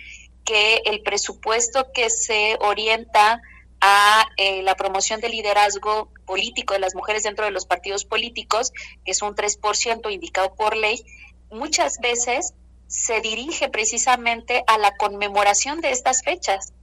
que 0.43 0.81
el 0.85 1.01
presupuesto 1.01 1.91
que 1.93 2.09
se 2.09 2.57
orienta 2.61 3.41
a 3.81 4.27
eh, 4.37 4.61
la 4.63 4.75
promoción 4.75 5.21
del 5.21 5.31
liderazgo 5.31 6.09
político 6.25 6.73
de 6.73 6.79
las 6.79 6.95
mujeres 6.95 7.23
dentro 7.23 7.45
de 7.45 7.51
los 7.51 7.65
partidos 7.65 8.05
políticos, 8.05 8.71
que 9.03 9.11
es 9.11 9.21
un 9.21 9.35
3% 9.35 10.11
indicado 10.11 10.53
por 10.55 10.77
ley, 10.77 11.03
muchas 11.49 11.99
veces 11.99 12.53
se 12.87 13.21
dirige 13.21 13.69
precisamente 13.69 14.63
a 14.67 14.77
la 14.77 14.95
conmemoración 14.97 15.81
de 15.81 15.91
estas 15.91 16.23
fechas 16.23 16.73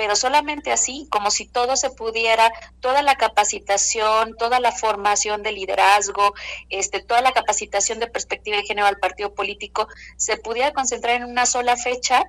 pero 0.00 0.16
solamente 0.16 0.72
así, 0.72 1.06
como 1.10 1.30
si 1.30 1.44
todo 1.44 1.76
se 1.76 1.90
pudiera, 1.90 2.50
toda 2.80 3.02
la 3.02 3.16
capacitación, 3.16 4.34
toda 4.38 4.58
la 4.58 4.72
formación 4.72 5.42
de 5.42 5.52
liderazgo, 5.52 6.32
este, 6.70 7.02
toda 7.02 7.20
la 7.20 7.32
capacitación 7.32 7.98
de 7.98 8.06
perspectiva 8.06 8.56
de 8.56 8.62
género 8.62 8.86
al 8.86 8.96
partido 8.96 9.34
político, 9.34 9.88
se 10.16 10.38
pudiera 10.38 10.72
concentrar 10.72 11.16
en 11.16 11.24
una 11.24 11.44
sola 11.44 11.76
fecha 11.76 12.24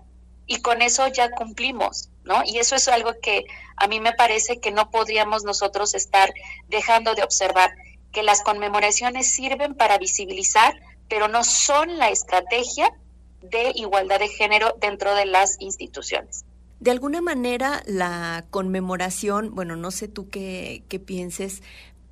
y 0.48 0.62
con 0.62 0.82
eso 0.82 1.08
ya 1.08 1.32
cumplimos, 1.32 2.10
¿no? 2.26 2.44
Y 2.44 2.58
eso 2.60 2.76
es 2.76 2.90
algo 2.90 3.14
que 3.22 3.46
a 3.78 3.88
mí 3.88 4.02
me 4.02 4.12
parece 4.12 4.60
que 4.60 4.72
no 4.72 4.92
podríamos 4.92 5.46
nosotros 5.46 5.96
estar 5.96 6.34
dejando 6.68 7.16
de 7.16 7.24
observar, 7.24 7.72
que 8.12 8.22
las 8.22 8.42
conmemoraciones 8.42 9.34
sirven 9.34 9.76
para 9.76 9.98
visibilizar, 9.98 10.78
pero 11.08 11.30
no 11.30 11.46
son 11.46 11.98
la 11.98 12.10
estrategia 12.10 12.92
de 13.40 13.72
igualdad 13.76 14.20
de 14.20 14.28
género 14.28 14.76
dentro 14.78 15.16
de 15.16 15.26
las 15.26 15.56
instituciones. 15.62 16.44
De 16.82 16.90
alguna 16.90 17.22
manera, 17.22 17.84
la 17.86 18.44
conmemoración, 18.50 19.54
bueno, 19.54 19.76
no 19.76 19.92
sé 19.92 20.08
tú 20.08 20.30
qué, 20.30 20.84
qué 20.90 21.00
pienses, 21.00 21.62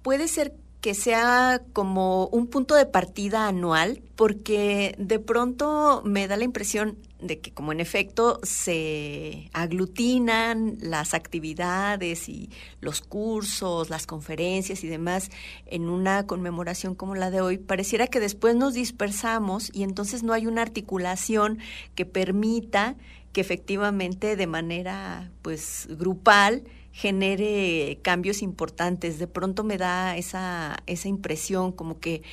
puede 0.03 0.27
ser 0.27 0.53
que 0.79 0.93
sea 0.93 1.61
como 1.73 2.27
un 2.27 2.47
punto 2.47 2.75
de 2.75 2.85
partida 2.85 3.47
anual, 3.47 4.01
porque 4.15 4.95
de 4.97 5.19
pronto 5.19 6.01
me 6.05 6.27
da 6.27 6.37
la 6.37 6.45
impresión 6.45 6.97
de 7.19 7.39
que 7.39 7.51
como 7.51 7.73
en 7.73 7.81
efecto 7.81 8.39
se 8.43 9.49
aglutinan 9.53 10.77
las 10.79 11.13
actividades 11.13 12.29
y 12.29 12.49
los 12.79 13.01
cursos, 13.01 13.89
las 13.89 14.07
conferencias 14.07 14.83
y 14.85 14.87
demás 14.87 15.29
en 15.65 15.89
una 15.89 16.25
conmemoración 16.27 16.95
como 16.95 17.15
la 17.15 17.29
de 17.29 17.41
hoy, 17.41 17.57
pareciera 17.57 18.07
que 18.07 18.21
después 18.21 18.55
nos 18.55 18.73
dispersamos 18.73 19.69
y 19.73 19.83
entonces 19.83 20.23
no 20.23 20.31
hay 20.31 20.47
una 20.47 20.61
articulación 20.61 21.59
que 21.95 22.05
permita 22.05 22.95
efectivamente 23.39 24.35
de 24.35 24.47
manera 24.47 25.31
pues 25.41 25.87
grupal 25.89 26.63
genere 26.91 27.99
cambios 28.01 28.41
importantes. 28.41 29.19
De 29.19 29.27
pronto 29.27 29.63
me 29.63 29.77
da 29.77 30.17
esa, 30.17 30.77
esa 30.85 31.07
impresión 31.07 31.71
como 31.71 31.99
que 31.99 32.23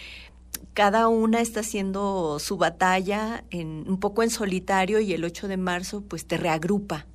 cada 0.75 1.08
una 1.08 1.40
está 1.40 1.60
haciendo 1.60 2.38
su 2.38 2.56
batalla 2.56 3.44
en, 3.50 3.84
un 3.86 4.00
poco 4.00 4.22
en 4.22 4.30
solitario 4.30 5.00
y 5.00 5.12
el 5.12 5.25
8 5.25 5.48
de 5.48 5.56
marzo 5.56 6.02
pues 6.02 6.26
te 6.26 6.36
reagrupa. 6.36 7.06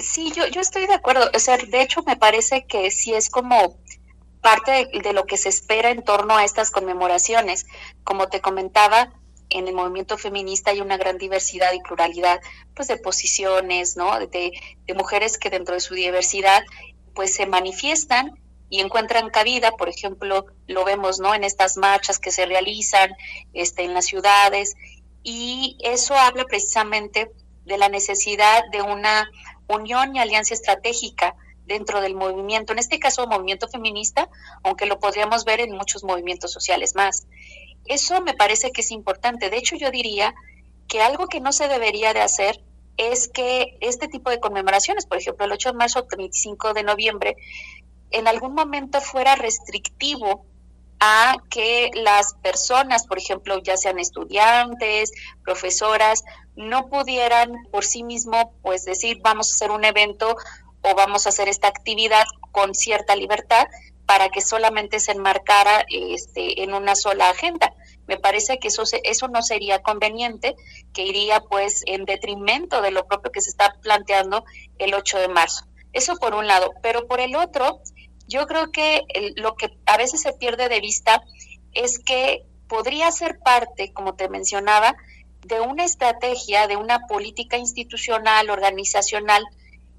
Sí, 0.00 0.32
yo, 0.36 0.46
yo 0.46 0.60
estoy 0.60 0.86
de 0.86 0.94
acuerdo. 0.94 1.28
O 1.34 1.38
sea, 1.38 1.56
de 1.56 1.82
hecho 1.82 2.02
me 2.04 2.16
parece 2.16 2.64
que 2.66 2.90
sí 2.90 3.14
es 3.14 3.30
como 3.30 3.76
parte 4.40 4.88
de 5.02 5.12
lo 5.12 5.24
que 5.24 5.36
se 5.36 5.48
espera 5.48 5.90
en 5.90 6.04
torno 6.04 6.36
a 6.36 6.44
estas 6.44 6.70
conmemoraciones. 6.70 7.66
Como 8.04 8.28
te 8.28 8.40
comentaba, 8.40 9.12
en 9.50 9.68
el 9.68 9.74
movimiento 9.74 10.18
feminista 10.18 10.70
hay 10.70 10.80
una 10.80 10.96
gran 10.96 11.18
diversidad 11.18 11.72
y 11.72 11.80
pluralidad 11.80 12.40
pues 12.74 12.88
de 12.88 12.96
posiciones, 12.96 13.96
¿no? 13.96 14.18
De, 14.18 14.52
mujeres 14.94 15.38
que 15.38 15.50
dentro 15.50 15.74
de 15.74 15.80
su 15.80 15.94
diversidad 15.94 16.62
pues 17.14 17.34
se 17.34 17.46
manifiestan 17.46 18.38
y 18.68 18.80
encuentran 18.80 19.30
cabida, 19.30 19.70
por 19.72 19.88
ejemplo, 19.88 20.46
lo 20.66 20.84
vemos, 20.84 21.20
¿no? 21.20 21.34
En 21.34 21.44
estas 21.44 21.76
marchas 21.76 22.18
que 22.18 22.32
se 22.32 22.46
realizan 22.46 23.10
este, 23.52 23.84
en 23.84 23.94
las 23.94 24.06
ciudades 24.06 24.74
y 25.22 25.76
eso 25.80 26.14
habla 26.14 26.44
precisamente 26.44 27.30
de 27.64 27.78
la 27.78 27.88
necesidad 27.88 28.64
de 28.70 28.82
una 28.82 29.28
unión 29.68 30.14
y 30.14 30.18
alianza 30.18 30.54
estratégica 30.54 31.34
dentro 31.66 32.00
del 32.00 32.14
movimiento, 32.14 32.72
en 32.72 32.78
este 32.78 32.98
caso 32.98 33.26
movimiento 33.26 33.68
feminista, 33.68 34.28
aunque 34.62 34.86
lo 34.86 34.98
podríamos 35.00 35.44
ver 35.44 35.60
en 35.60 35.72
muchos 35.72 36.04
movimientos 36.04 36.52
sociales 36.52 36.94
más. 36.94 37.26
Eso 37.88 38.20
me 38.22 38.34
parece 38.34 38.72
que 38.72 38.80
es 38.80 38.90
importante. 38.90 39.50
De 39.50 39.56
hecho, 39.56 39.76
yo 39.76 39.90
diría 39.90 40.34
que 40.88 41.00
algo 41.00 41.26
que 41.26 41.40
no 41.40 41.52
se 41.52 41.68
debería 41.68 42.12
de 42.14 42.20
hacer 42.20 42.62
es 42.96 43.28
que 43.28 43.76
este 43.80 44.08
tipo 44.08 44.30
de 44.30 44.40
conmemoraciones, 44.40 45.06
por 45.06 45.18
ejemplo, 45.18 45.44
el 45.44 45.52
8 45.52 45.72
de 45.72 45.78
marzo, 45.78 46.06
el 46.10 46.16
25 46.16 46.74
de 46.74 46.82
noviembre, 46.82 47.36
en 48.10 48.28
algún 48.28 48.54
momento 48.54 49.00
fuera 49.00 49.34
restrictivo 49.34 50.46
a 50.98 51.36
que 51.50 51.90
las 51.94 52.34
personas, 52.42 53.06
por 53.06 53.18
ejemplo, 53.18 53.58
ya 53.62 53.76
sean 53.76 53.98
estudiantes, 53.98 55.12
profesoras, 55.44 56.24
no 56.54 56.88
pudieran 56.88 57.52
por 57.70 57.84
sí 57.84 58.02
mismo, 58.02 58.54
pues 58.62 58.84
decir, 58.84 59.18
vamos 59.22 59.50
a 59.50 59.54
hacer 59.54 59.70
un 59.70 59.84
evento 59.84 60.36
o 60.82 60.94
vamos 60.94 61.26
a 61.26 61.28
hacer 61.28 61.48
esta 61.48 61.68
actividad 61.68 62.24
con 62.50 62.74
cierta 62.74 63.14
libertad, 63.14 63.66
para 64.06 64.28
que 64.28 64.40
solamente 64.40 65.00
se 65.00 65.12
enmarcara 65.12 65.84
este, 65.88 66.62
en 66.62 66.74
una 66.74 66.94
sola 66.94 67.30
agenda. 67.30 67.74
Me 68.06 68.16
parece 68.16 68.58
que 68.58 68.68
eso, 68.68 68.84
eso 69.02 69.28
no 69.28 69.42
sería 69.42 69.82
conveniente, 69.82 70.54
que 70.94 71.02
iría 71.02 71.40
pues 71.40 71.82
en 71.86 72.04
detrimento 72.04 72.80
de 72.82 72.92
lo 72.92 73.06
propio 73.06 73.32
que 73.32 73.40
se 73.40 73.50
está 73.50 73.74
planteando 73.82 74.44
el 74.78 74.94
8 74.94 75.18
de 75.18 75.28
marzo. 75.28 75.66
Eso 75.92 76.16
por 76.16 76.34
un 76.34 76.46
lado, 76.46 76.72
pero 76.82 77.06
por 77.08 77.20
el 77.20 77.34
otro, 77.34 77.80
yo 78.28 78.46
creo 78.46 78.70
que 78.70 79.02
lo 79.36 79.56
que 79.56 79.76
a 79.86 79.96
veces 79.96 80.22
se 80.22 80.32
pierde 80.32 80.68
de 80.68 80.80
vista 80.80 81.22
es 81.72 81.98
que 81.98 82.44
podría 82.68 83.10
ser 83.10 83.38
parte, 83.38 83.92
como 83.92 84.14
te 84.14 84.28
mencionaba, 84.28 84.96
de 85.44 85.60
una 85.60 85.84
estrategia, 85.84 86.66
de 86.66 86.76
una 86.76 87.06
política 87.06 87.56
institucional, 87.56 88.50
organizacional, 88.50 89.44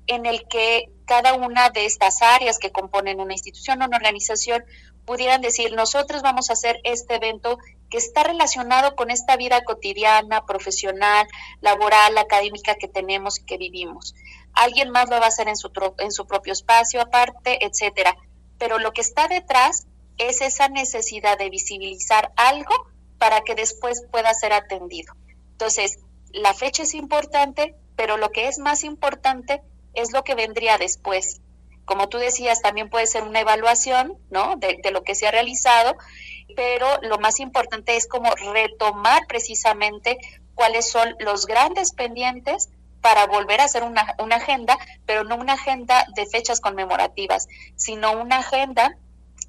en 0.08 0.26
el 0.26 0.48
que 0.48 0.90
cada 1.06 1.34
una 1.34 1.70
de 1.70 1.86
estas 1.86 2.22
áreas 2.22 2.60
que 2.60 2.72
componen 2.72 3.20
una 3.20 3.34
institución 3.34 3.82
o 3.82 3.86
una 3.86 3.98
organización 3.98 4.64
pudieran 5.06 5.42
decir, 5.42 5.74
nosotros 5.74 6.22
vamos 6.22 6.50
a 6.50 6.54
hacer 6.54 6.82
este 6.84 7.16
evento 7.16 7.58
que 7.90 7.98
está 7.98 8.24
relacionado 8.24 8.96
con 8.96 9.10
esta 9.10 9.38
vida 9.38 9.64
cotidiana, 9.64 10.46
profesional, 10.46 11.26
laboral, 11.62 12.18
académica 12.18 12.76
que 12.76 12.90
tenemos 12.90 13.40
y 13.40 13.46
que 13.46 13.58
vivimos. 13.58 14.16
Alguien 14.54 14.90
más 14.90 15.10
lo 15.10 15.20
va 15.20 15.26
a 15.26 15.30
hacer 15.30 15.48
en 15.48 15.56
su, 15.56 15.72
en 16.00 16.12
su 16.12 16.28
propio 16.28 16.52
espacio 16.52 17.02
aparte, 17.02 17.66
etcétera. 17.66 18.18
Pero 18.58 18.80
lo 18.80 18.92
que 18.92 19.02
está 19.02 19.30
detrás 19.30 19.88
es 20.18 20.42
esa 20.42 20.68
necesidad 20.68 21.38
de 21.38 21.50
visibilizar 21.50 22.34
algo 22.36 22.74
para 23.18 23.42
que 23.42 23.56
después 23.56 24.04
pueda 24.12 24.34
ser 24.34 24.52
atendido. 24.52 25.14
Entonces, 25.52 26.00
la 26.34 26.54
fecha 26.54 26.84
es 26.84 26.94
importante, 26.94 27.76
pero 27.96 28.18
lo 28.18 28.32
que 28.32 28.48
es 28.48 28.60
más 28.60 28.84
importante 28.84 29.62
es 29.98 30.14
lo 30.14 30.24
que 30.24 30.36
vendría 30.36 30.78
después. 30.78 31.42
Como 31.86 32.08
tú 32.08 32.18
decías, 32.18 32.62
también 32.62 32.90
puede 32.90 33.08
ser 33.08 33.24
una 33.24 33.40
evaluación, 33.40 34.18
¿no? 34.30 34.56
De, 34.58 34.80
lo 34.92 35.04
que 35.04 35.16
se 35.16 35.28
ha 35.28 35.32
realizado, 35.32 35.96
pero 36.56 36.88
lo 37.02 37.18
más 37.18 37.40
importante 37.40 37.96
es 37.96 38.08
como 38.08 38.30
retomar 38.54 39.26
precisamente 39.28 40.18
cuáles 40.54 40.90
son 40.90 41.16
los 41.20 41.46
grandes 41.46 41.94
pendientes 41.94 42.70
para 43.02 43.26
volver 43.26 43.62
a 43.62 43.66
hacer 43.66 43.84
una, 43.84 44.16
una 44.20 44.36
agenda, 44.36 44.78
pero 45.06 45.24
no 45.24 45.36
una 45.36 45.54
agenda 45.54 46.06
de 46.16 46.26
fechas 46.26 46.60
conmemorativas, 46.60 47.48
sino 47.76 48.12
una 48.12 48.40
agenda 48.40 48.98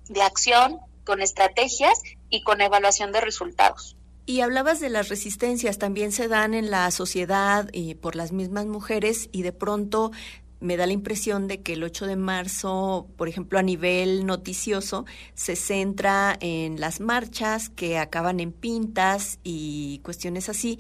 de 0.09 0.23
acción 0.23 0.81
con 1.05 1.21
estrategias 1.21 2.01
y 2.31 2.43
con 2.43 2.61
evaluación 2.61 3.13
de 3.13 3.21
resultados. 3.21 3.98
Y 4.29 4.43
hablabas 4.43 4.79
de 4.79 4.91
las 4.91 5.09
resistencias, 5.09 5.79
también 5.79 6.13
se 6.13 6.29
dan 6.29 6.53
en 6.53 6.71
la 6.71 6.91
sociedad 6.91 7.71
y 7.73 7.95
por 7.95 8.15
las 8.15 8.31
mismas 8.31 8.67
mujeres 8.67 9.31
y 9.33 9.41
de 9.41 9.53
pronto 9.53 10.13
me 10.61 10.77
da 10.77 10.87
la 10.87 10.93
impresión 10.93 11.49
de 11.49 11.63
que 11.63 11.73
el 11.73 11.83
8 11.83 12.07
de 12.07 12.17
marzo, 12.17 13.09
por 13.17 13.31
ejemplo, 13.31 13.59
a 13.59 13.63
nivel 13.63 14.27
noticioso, 14.27 15.07
se 15.33 15.57
centra 15.57 16.37
en 16.41 16.79
las 16.79 17.01
marchas 17.01 17.71
que 17.71 17.97
acaban 17.97 18.39
en 18.39 18.53
pintas 18.53 19.39
y 19.45 20.03
cuestiones 20.05 20.51
así, 20.51 20.79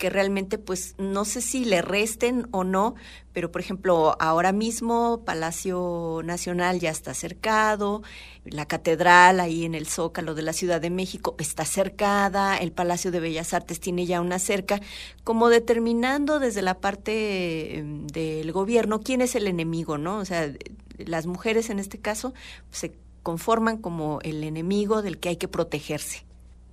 que 0.00 0.08
realmente 0.08 0.56
pues 0.56 0.94
no 0.96 1.26
sé 1.26 1.42
si 1.42 1.66
le 1.66 1.82
resten 1.82 2.48
o 2.52 2.64
no, 2.64 2.94
pero 3.34 3.52
por 3.52 3.60
ejemplo 3.60 4.16
ahora 4.18 4.50
mismo 4.50 5.22
Palacio 5.26 6.22
Nacional 6.24 6.80
ya 6.80 6.88
está 6.88 7.12
cercado, 7.12 8.02
la 8.46 8.64
catedral 8.64 9.40
ahí 9.40 9.66
en 9.66 9.74
el 9.74 9.86
Zócalo 9.86 10.34
de 10.34 10.40
la 10.40 10.54
Ciudad 10.54 10.80
de 10.80 10.88
México 10.88 11.36
está 11.38 11.66
cercada, 11.66 12.56
el 12.56 12.72
Palacio 12.72 13.10
de 13.10 13.20
Bellas 13.20 13.52
Artes 13.52 13.78
tiene 13.78 14.06
ya 14.06 14.22
una 14.22 14.38
cerca, 14.38 14.80
como 15.22 15.50
determinando 15.50 16.40
desde 16.40 16.62
la 16.62 16.78
parte 16.78 17.76
em, 17.76 18.06
del 18.06 18.52
gobierno 18.52 19.00
quién 19.00 19.20
es 19.20 19.34
el 19.34 19.46
enemigo, 19.46 19.98
¿no? 19.98 20.16
O 20.16 20.24
sea, 20.24 20.50
las 20.96 21.26
mujeres 21.26 21.68
en 21.68 21.78
este 21.78 21.98
caso 21.98 22.32
se 22.70 22.94
conforman 23.22 23.76
como 23.76 24.18
el 24.22 24.44
enemigo 24.44 25.02
del 25.02 25.18
que 25.18 25.28
hay 25.28 25.36
que 25.36 25.46
protegerse. 25.46 26.29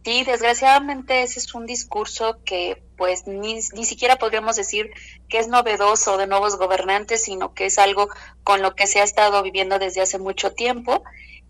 Sí, 0.08 0.24
desgraciadamente 0.24 1.22
ese 1.22 1.39
es 1.39 1.54
un 1.54 1.65
discurso 1.65 2.38
que 2.46 2.82
pues 2.96 3.28
ni, 3.28 3.56
ni 3.74 3.84
siquiera 3.84 4.15
podríamos 4.15 4.56
decir 4.56 4.89
que 5.28 5.38
es 5.38 5.50
novedoso 5.50 6.15
de 6.15 6.28
nuevos 6.28 6.56
gobernantes, 6.56 7.26
sino 7.26 7.54
que 7.54 7.65
es 7.65 7.78
algo 7.78 8.08
con 8.46 8.62
lo 8.62 8.74
que 8.74 8.88
se 8.88 9.02
ha 9.02 9.04
estado 9.04 9.43
viviendo 9.43 9.80
desde 9.80 10.00
hace 10.00 10.17
mucho 10.17 10.54
tiempo. 10.54 11.04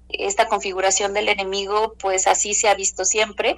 Esta 0.10 0.48
configuración 0.48 1.13
del 1.13 1.30
enemigo 1.30 1.93
pues 2.00 2.26
así 2.26 2.56
se 2.56 2.67
ha 2.67 2.74
visto 2.74 3.06
siempre 3.06 3.58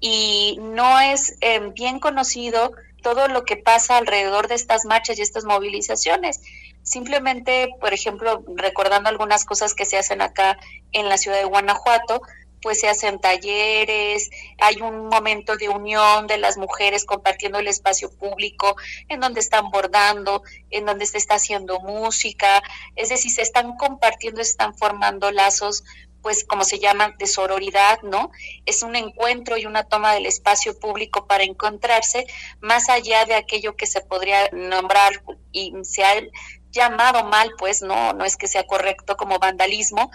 y 0.00 0.58
no 0.60 0.98
es 0.98 1.36
eh, 1.40 1.60
bien 1.72 2.00
conocido 2.00 2.72
todo 3.00 3.28
lo 3.28 3.44
que 3.44 3.56
pasa 3.56 3.96
alrededor 3.96 4.48
de 4.48 4.56
estas 4.56 4.84
marchas 4.84 5.20
y 5.20 5.22
estas 5.22 5.44
movilizaciones. 5.44 6.40
Simplemente, 6.82 7.68
por 7.80 7.94
ejemplo, 7.94 8.42
recordando 8.56 9.08
algunas 9.08 9.44
cosas 9.44 9.74
que 9.74 9.84
se 9.84 9.98
hacen 9.98 10.20
acá 10.20 10.58
en 10.90 11.08
la 11.08 11.16
ciudad 11.16 11.38
de 11.38 11.44
Guanajuato, 11.44 12.22
pues 12.62 12.80
se 12.80 12.88
hacen 12.88 13.20
talleres, 13.20 14.30
hay 14.58 14.80
un 14.80 15.08
momento 15.08 15.56
de 15.56 15.68
unión 15.68 16.26
de 16.26 16.38
las 16.38 16.56
mujeres 16.56 17.04
compartiendo 17.04 17.58
el 17.58 17.68
espacio 17.68 18.10
público, 18.16 18.76
en 19.08 19.20
donde 19.20 19.40
están 19.40 19.70
bordando, 19.70 20.42
en 20.70 20.86
donde 20.86 21.06
se 21.06 21.18
está 21.18 21.34
haciendo 21.34 21.80
música, 21.80 22.62
es 22.96 23.08
decir, 23.08 23.32
se 23.32 23.42
están 23.42 23.76
compartiendo, 23.76 24.42
se 24.42 24.50
están 24.50 24.74
formando 24.74 25.30
lazos 25.30 25.84
pues 26.22 26.44
como 26.44 26.64
se 26.64 26.78
llama, 26.78 27.14
de 27.18 27.26
sororidad, 27.26 28.00
¿no? 28.02 28.30
Es 28.64 28.82
un 28.82 28.94
encuentro 28.94 29.58
y 29.58 29.66
una 29.66 29.82
toma 29.82 30.14
del 30.14 30.26
espacio 30.26 30.78
público 30.78 31.26
para 31.26 31.42
encontrarse 31.42 32.26
más 32.60 32.88
allá 32.88 33.24
de 33.24 33.34
aquello 33.34 33.76
que 33.76 33.86
se 33.86 34.00
podría 34.00 34.48
nombrar 34.52 35.24
y 35.50 35.72
se 35.82 36.04
ha 36.04 36.14
llamado 36.70 37.24
mal, 37.24 37.52
pues 37.58 37.82
no, 37.82 38.12
no 38.14 38.24
es 38.24 38.36
que 38.36 38.46
sea 38.46 38.66
correcto 38.66 39.16
como 39.16 39.38
vandalismo, 39.38 40.10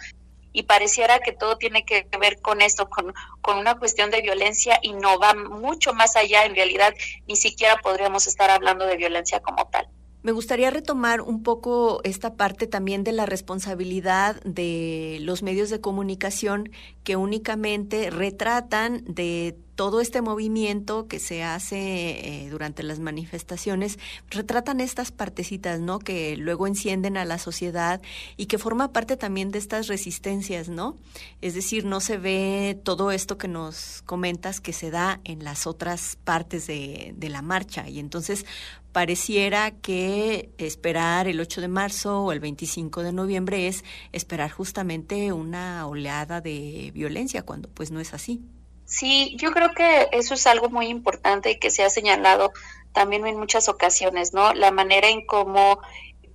y 0.54 0.64
pareciera 0.64 1.20
que 1.20 1.32
todo 1.32 1.58
tiene 1.58 1.86
que 1.86 2.08
ver 2.20 2.42
con 2.42 2.62
esto, 2.62 2.90
con, 2.90 3.14
con, 3.42 3.58
una 3.58 3.78
cuestión 3.78 4.12
de 4.12 4.22
violencia 4.22 4.80
y 4.82 4.94
no 4.94 5.20
va 5.20 5.34
mucho 5.34 5.94
más 5.94 6.16
allá, 6.16 6.46
en 6.46 6.56
realidad 6.56 6.94
ni 7.28 7.36
siquiera 7.36 7.78
podríamos 7.78 8.28
estar 8.28 8.50
hablando 8.50 8.86
de 8.86 8.98
violencia 8.98 9.40
como 9.40 9.68
tal. 9.68 9.88
Me 10.24 10.34
gustaría 10.34 10.72
retomar 10.72 11.22
un 11.22 11.42
poco 11.42 12.02
esta 12.04 12.36
parte 12.36 12.68
también 12.68 13.04
de 13.04 13.14
la 13.14 13.26
responsabilidad 13.26 14.42
de 14.44 15.20
los 15.22 15.42
medios 15.42 15.70
de 15.70 15.80
comunicación 15.80 16.70
que 17.04 17.16
únicamente 17.16 18.10
retratan 18.10 19.04
de 19.06 19.56
todo 19.78 20.02
este 20.02 20.24
movimiento 20.24 21.08
que 21.08 21.20
se 21.20 21.44
hace 21.44 21.78
eh, 21.78 22.50
durante 22.50 22.82
las 22.82 23.00
manifestaciones, 23.00 24.00
retratan 24.32 24.82
estas 24.82 25.12
partecitas, 25.12 25.80
¿no? 25.80 26.00
Que 26.00 26.36
luego 26.36 26.66
encienden 26.66 27.16
a 27.16 27.26
la 27.26 27.38
sociedad 27.38 28.02
y 28.38 28.48
que 28.48 28.58
forma 28.58 28.92
parte 28.92 29.18
también 29.18 29.52
de 29.52 29.60
estas 29.60 29.88
resistencias, 29.88 30.68
¿no? 30.68 30.98
Es 31.42 31.54
decir, 31.54 31.86
no 31.86 32.00
se 32.00 32.18
ve 32.18 32.80
todo 32.84 33.12
esto 33.12 33.38
que 33.38 33.48
nos 33.48 34.02
comentas 34.02 34.60
que 34.60 34.74
se 34.74 34.90
da 34.90 35.22
en 35.26 35.44
las 35.44 35.68
otras 35.68 36.18
partes 36.24 36.66
de, 36.66 37.14
la 37.30 37.44
marcha. 37.44 37.88
Y 37.88 38.00
entonces, 38.00 38.48
pareciera 38.94 39.70
que 39.70 40.50
esperar 40.58 41.28
el 41.28 41.40
8 41.40 41.62
de 41.62 41.68
marzo 41.68 42.24
o 42.24 42.32
el 42.32 42.40
25 42.40 43.04
de 43.04 43.14
noviembre 43.14 43.68
es 43.68 43.84
esperar 44.12 44.50
justamente 44.50 45.32
una 45.34 45.86
oleada 45.86 46.42
de 46.42 46.90
violencia, 46.96 47.44
cuando 47.44 47.70
pues 47.70 47.92
no 47.92 48.00
es 48.00 48.16
así. 48.16 48.42
Sí, 48.88 49.36
yo 49.38 49.52
creo 49.52 49.74
que 49.74 50.08
eso 50.14 50.34
es 50.34 50.48
algo 50.48 50.70
muy 50.70 50.88
importante 50.88 51.52
y 51.52 51.60
que 51.60 51.72
se 51.72 51.84
ha 51.84 51.90
señalado 51.90 52.54
también 52.94 53.28
en 53.28 53.38
muchas 53.38 53.68
ocasiones, 53.68 54.34
¿no? 54.34 54.54
La 54.54 54.72
manera 54.72 55.10
en 55.10 55.26
cómo 55.26 55.82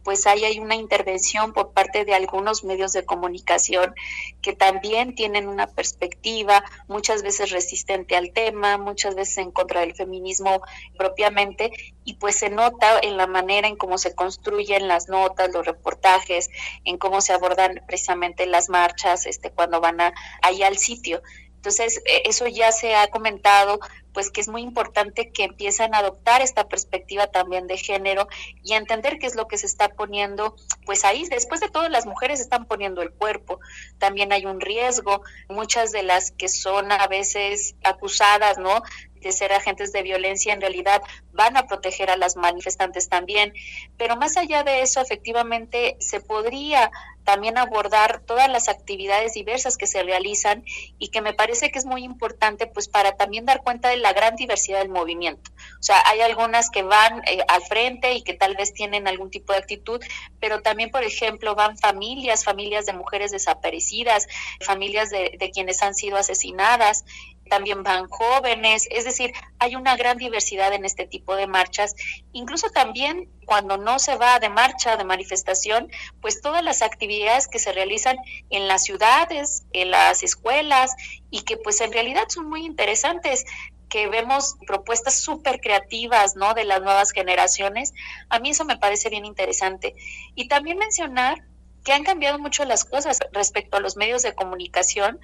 pues 0.04 0.26
ahí 0.26 0.44
hay 0.44 0.58
una 0.58 0.74
intervención 0.74 1.54
por 1.54 1.72
parte 1.72 2.04
de 2.04 2.12
algunos 2.12 2.64
medios 2.64 2.92
de 2.92 3.06
comunicación 3.06 3.94
que 4.42 4.52
también 4.52 5.14
tienen 5.14 5.48
una 5.48 5.66
perspectiva 5.68 6.62
muchas 6.88 7.22
veces 7.22 7.52
resistente 7.52 8.16
al 8.16 8.32
tema, 8.32 8.76
muchas 8.76 9.14
veces 9.14 9.38
en 9.38 9.52
contra 9.52 9.80
del 9.80 9.94
feminismo 9.94 10.60
propiamente, 10.98 11.70
y 12.04 12.14
pues 12.14 12.36
se 12.36 12.50
nota 12.50 12.98
en 13.00 13.16
la 13.16 13.28
manera 13.28 13.66
en 13.66 13.76
cómo 13.76 13.96
se 13.96 14.14
construyen 14.14 14.88
las 14.88 15.08
notas, 15.08 15.54
los 15.54 15.64
reportajes, 15.64 16.50
en 16.84 16.98
cómo 16.98 17.20
se 17.22 17.32
abordan 17.32 17.80
precisamente 17.86 18.44
las 18.44 18.68
marchas 18.68 19.24
este, 19.24 19.52
cuando 19.52 19.80
van 19.80 20.00
a, 20.00 20.12
ahí 20.42 20.62
al 20.62 20.76
sitio. 20.76 21.22
Entonces, 21.62 22.02
e, 22.06 22.22
eso 22.28 22.48
ya 22.48 22.72
se 22.72 22.96
ha 22.96 23.06
comentado, 23.06 23.78
pues 24.12 24.32
que 24.32 24.40
es 24.40 24.48
muy 24.48 24.62
importante 24.62 25.30
que 25.30 25.44
empiecen 25.44 25.94
a 25.94 25.98
adoptar 25.98 26.42
esta 26.42 26.66
perspectiva 26.66 27.28
también 27.28 27.68
de 27.68 27.78
género 27.78 28.26
y 28.64 28.72
entender 28.72 29.20
qué 29.20 29.28
es 29.28 29.36
lo 29.36 29.46
que 29.46 29.58
se 29.58 29.66
está 29.66 29.90
poniendo, 29.90 30.56
pues 30.84 31.04
ahí, 31.04 31.24
después 31.28 31.60
de 31.60 31.68
todo, 31.68 31.88
las 31.88 32.04
mujeres 32.04 32.40
están 32.40 32.64
poniendo 32.64 33.00
el 33.00 33.12
cuerpo, 33.12 33.60
también 33.98 34.32
hay 34.32 34.44
un 34.44 34.60
riesgo, 34.60 35.22
muchas 35.48 35.92
de 35.92 36.02
las 36.02 36.32
que 36.32 36.48
son 36.48 36.90
a 36.90 37.06
veces 37.06 37.76
acusadas, 37.84 38.58
¿no? 38.58 38.82
De 39.22 39.32
ser 39.32 39.52
agentes 39.52 39.92
de 39.92 40.02
violencia 40.02 40.52
en 40.52 40.60
realidad 40.60 41.02
van 41.32 41.56
a 41.56 41.66
proteger 41.66 42.10
a 42.10 42.16
las 42.16 42.36
manifestantes 42.36 43.08
también. 43.08 43.52
Pero 43.96 44.16
más 44.16 44.36
allá 44.36 44.64
de 44.64 44.82
eso, 44.82 45.00
efectivamente, 45.00 45.96
se 46.00 46.20
podría 46.20 46.90
también 47.24 47.58
abordar 47.58 48.22
todas 48.26 48.48
las 48.48 48.68
actividades 48.68 49.34
diversas 49.34 49.76
que 49.76 49.86
se 49.86 50.02
realizan 50.02 50.64
y 50.98 51.08
que 51.08 51.20
me 51.20 51.32
parece 51.32 51.70
que 51.70 51.78
es 51.78 51.84
muy 51.84 52.02
importante 52.04 52.66
pues 52.66 52.88
para 52.88 53.12
también 53.12 53.44
dar 53.44 53.62
cuenta 53.62 53.88
de 53.88 53.96
la 53.96 54.12
gran 54.12 54.36
diversidad 54.36 54.80
del 54.80 54.88
movimiento. 54.88 55.50
O 55.78 55.82
sea, 55.82 56.02
hay 56.06 56.20
algunas 56.20 56.70
que 56.70 56.82
van 56.82 57.22
eh, 57.26 57.38
al 57.48 57.62
frente 57.62 58.14
y 58.14 58.22
que 58.22 58.34
tal 58.34 58.56
vez 58.56 58.72
tienen 58.74 59.06
algún 59.06 59.30
tipo 59.30 59.52
de 59.52 59.60
actitud, 59.60 60.00
pero 60.40 60.62
también, 60.62 60.90
por 60.90 61.04
ejemplo, 61.04 61.54
van 61.54 61.78
familias, 61.78 62.44
familias 62.44 62.86
de 62.86 62.92
mujeres 62.92 63.30
desaparecidas, 63.30 64.26
familias 64.60 65.10
de, 65.10 65.36
de 65.38 65.50
quienes 65.50 65.82
han 65.82 65.94
sido 65.94 66.16
asesinadas, 66.16 67.04
también 67.48 67.82
van 67.82 68.08
jóvenes, 68.08 68.88
es 68.90 69.04
decir, 69.04 69.32
hay 69.58 69.76
una 69.76 69.96
gran 69.96 70.16
diversidad 70.16 70.72
en 70.72 70.84
este 70.84 71.06
tipo 71.06 71.36
de 71.36 71.46
marchas, 71.46 71.94
incluso 72.32 72.70
también 72.70 73.28
cuando 73.44 73.76
no 73.76 73.98
se 73.98 74.16
va 74.16 74.38
de 74.38 74.48
marcha, 74.48 74.96
de 74.96 75.04
manifestación, 75.04 75.90
pues 76.20 76.40
todas 76.40 76.64
las 76.64 76.82
actividades 76.82 77.48
que 77.48 77.58
se 77.58 77.72
realizan 77.72 78.16
en 78.50 78.68
las 78.68 78.84
ciudades, 78.84 79.64
en 79.72 79.90
las 79.90 80.22
escuelas 80.22 80.94
y 81.30 81.42
que 81.42 81.56
pues 81.56 81.80
en 81.80 81.92
realidad 81.92 82.24
son 82.28 82.48
muy 82.48 82.64
interesantes 82.64 83.44
que 83.92 84.08
vemos 84.08 84.56
propuestas 84.66 85.20
súper 85.20 85.60
creativas, 85.60 86.34
¿no? 86.34 86.54
De 86.54 86.64
las 86.64 86.80
nuevas 86.80 87.10
generaciones. 87.10 87.92
A 88.30 88.38
mí 88.38 88.48
eso 88.48 88.64
me 88.64 88.78
parece 88.78 89.10
bien 89.10 89.26
interesante. 89.26 89.94
Y 90.34 90.48
también 90.48 90.78
mencionar 90.78 91.44
que 91.84 91.92
han 91.92 92.04
cambiado 92.04 92.38
mucho 92.38 92.64
las 92.64 92.84
cosas 92.84 93.18
respecto 93.32 93.76
a 93.76 93.80
los 93.80 93.96
medios 93.96 94.22
de 94.22 94.34
comunicación, 94.34 95.20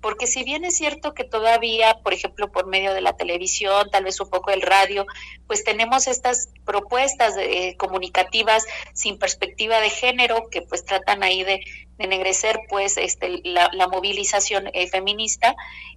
porque 0.00 0.26
si 0.26 0.44
bien 0.44 0.64
es 0.64 0.76
cierto 0.76 1.14
que 1.14 1.24
todavía, 1.24 1.98
por 2.02 2.14
ejemplo, 2.14 2.50
por 2.50 2.66
medio 2.66 2.94
de 2.94 3.00
la 3.00 3.16
televisión, 3.16 3.88
tal 3.90 4.04
vez 4.04 4.20
un 4.20 4.30
poco 4.30 4.50
el 4.50 4.62
radio, 4.62 5.06
pues 5.46 5.64
tenemos 5.64 6.06
estas 6.06 6.48
propuestas 6.64 7.34
eh, 7.38 7.76
comunicativas 7.76 8.64
sin 8.94 9.18
perspectiva 9.18 9.80
de 9.80 9.90
género 9.90 10.48
que 10.50 10.62
pues 10.62 10.84
tratan 10.84 11.22
ahí 11.22 11.42
de, 11.44 11.60
de 12.00 12.04
ennegrecer 12.04 12.60
pues 12.68 12.96
este, 12.96 13.40
la, 13.44 13.88
movilización 13.88 14.70
eh, 14.72 14.88
feminista, 14.88 15.54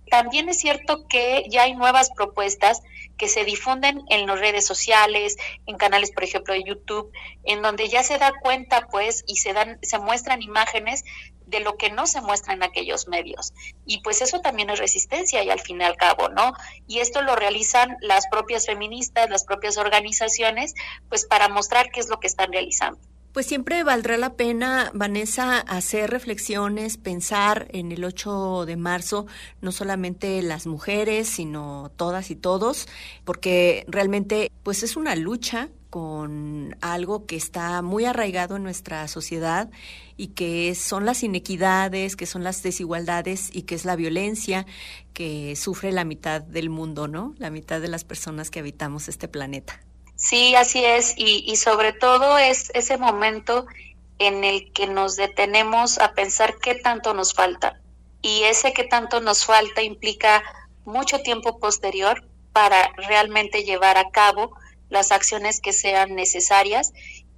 también 0.09 0.49
es 0.49 0.59
cierto 0.59 1.07
que 1.07 1.45
ya 1.49 1.63
hay 1.63 1.75
nuevas 1.75 2.09
propuestas 2.11 2.81
que 3.17 3.29
se 3.29 3.45
difunden 3.45 4.01
en 4.09 4.27
las 4.27 4.39
redes 4.39 4.65
sociales, 4.65 5.37
en 5.65 5.77
canales, 5.77 6.11
por 6.11 6.23
ejemplo, 6.23 6.53
de 6.53 6.63
YouTube, 6.63 7.11
en 7.43 7.61
donde 7.61 7.87
ya 7.87 8.03
se 8.03 8.17
da 8.17 8.33
cuenta 8.41 8.87
pues 8.91 9.23
y 9.27 9.37
se 9.37 9.53
dan 9.53 9.79
se 9.81 9.97
muestran 9.99 10.41
imágenes 10.41 11.03
de 11.53 11.61
lo 11.61 11.77
que 11.77 11.89
no 11.89 12.07
se 12.07 12.19
muestra 12.19 12.53
en 12.53 12.63
aquellos 12.63 13.07
medios. 13.07 13.53
Y 13.85 14.01
pues 14.01 14.21
eso 14.21 14.41
también 14.41 14.69
es 14.69 14.79
resistencia 14.79 15.43
y 15.43 15.49
al 15.49 15.61
fin 15.61 15.79
y 15.79 15.83
al 15.83 15.95
cabo, 15.95 16.29
¿no? 16.29 16.53
Y 16.87 16.99
esto 16.99 17.21
lo 17.21 17.35
realizan 17.35 17.95
las 18.01 18.27
propias 18.27 18.65
feministas, 18.65 19.29
las 19.29 19.45
propias 19.45 19.77
organizaciones, 19.77 20.73
pues 21.09 21.25
para 21.25 21.47
mostrar 21.47 21.91
qué 21.91 21.99
es 21.99 22.09
lo 22.09 22.19
que 22.19 22.27
están 22.27 22.51
realizando. 22.51 22.99
Pues 23.33 23.47
siempre 23.47 23.83
valdrá 23.83 24.17
la 24.17 24.35
pena, 24.35 24.91
Vanessa, 24.93 25.57
hacer 25.59 26.11
reflexiones, 26.11 26.97
pensar 26.97 27.67
en 27.71 27.91
el 27.91 28.03
8 28.03 28.65
de 28.67 28.77
marzo, 28.77 29.25
no 29.59 29.71
solamente 29.71 30.41
las 30.43 30.67
mujeres, 30.67 31.29
sino 31.29 31.91
todas 31.95 32.29
y 32.29 32.35
todos, 32.35 32.87
porque 33.25 33.85
realmente 33.87 34.51
pues 34.61 34.83
es 34.83 34.95
una 34.95 35.15
lucha 35.15 35.69
con 35.93 36.75
algo 36.81 37.27
que 37.27 37.35
está 37.35 37.83
muy 37.83 38.05
arraigado 38.05 38.55
en 38.55 38.63
nuestra 38.63 39.07
sociedad 39.07 39.69
y 40.17 40.29
que 40.29 40.73
son 40.73 41.05
las 41.05 41.21
inequidades, 41.21 42.15
que 42.15 42.25
son 42.25 42.43
las 42.43 42.63
desigualdades 42.63 43.51
y 43.53 43.61
que 43.61 43.75
es 43.75 43.85
la 43.85 43.95
violencia 43.95 44.65
que 45.13 45.55
sufre 45.55 45.91
la 45.91 46.03
mitad 46.03 46.41
del 46.41 46.71
mundo, 46.71 47.07
¿no? 47.07 47.35
La 47.37 47.51
mitad 47.51 47.79
de 47.79 47.89
las 47.89 48.05
personas 48.05 48.49
que 48.49 48.57
habitamos 48.57 49.07
este 49.07 49.27
planeta. 49.27 49.81
Sí, 50.15 50.55
así 50.55 50.83
es, 50.83 51.13
y, 51.15 51.43
y 51.45 51.57
sobre 51.57 51.93
todo 51.93 52.39
es 52.39 52.71
ese 52.73 52.97
momento 52.97 53.67
en 54.17 54.43
el 54.43 54.71
que 54.73 54.87
nos 54.87 55.15
detenemos 55.15 55.99
a 55.99 56.15
pensar 56.15 56.55
qué 56.59 56.73
tanto 56.73 57.13
nos 57.13 57.35
falta. 57.35 57.79
Y 58.23 58.45
ese 58.45 58.73
qué 58.73 58.83
tanto 58.83 59.21
nos 59.21 59.45
falta 59.45 59.83
implica 59.83 60.41
mucho 60.85 61.19
tiempo 61.19 61.59
posterior 61.59 62.27
para 62.51 62.93
realmente 63.07 63.63
llevar 63.63 63.99
a 63.99 64.09
cabo 64.09 64.55
las 64.93 65.11
acciones 65.11 65.59
que 65.59 65.73
sean 65.73 66.15
necesarias 66.15 66.93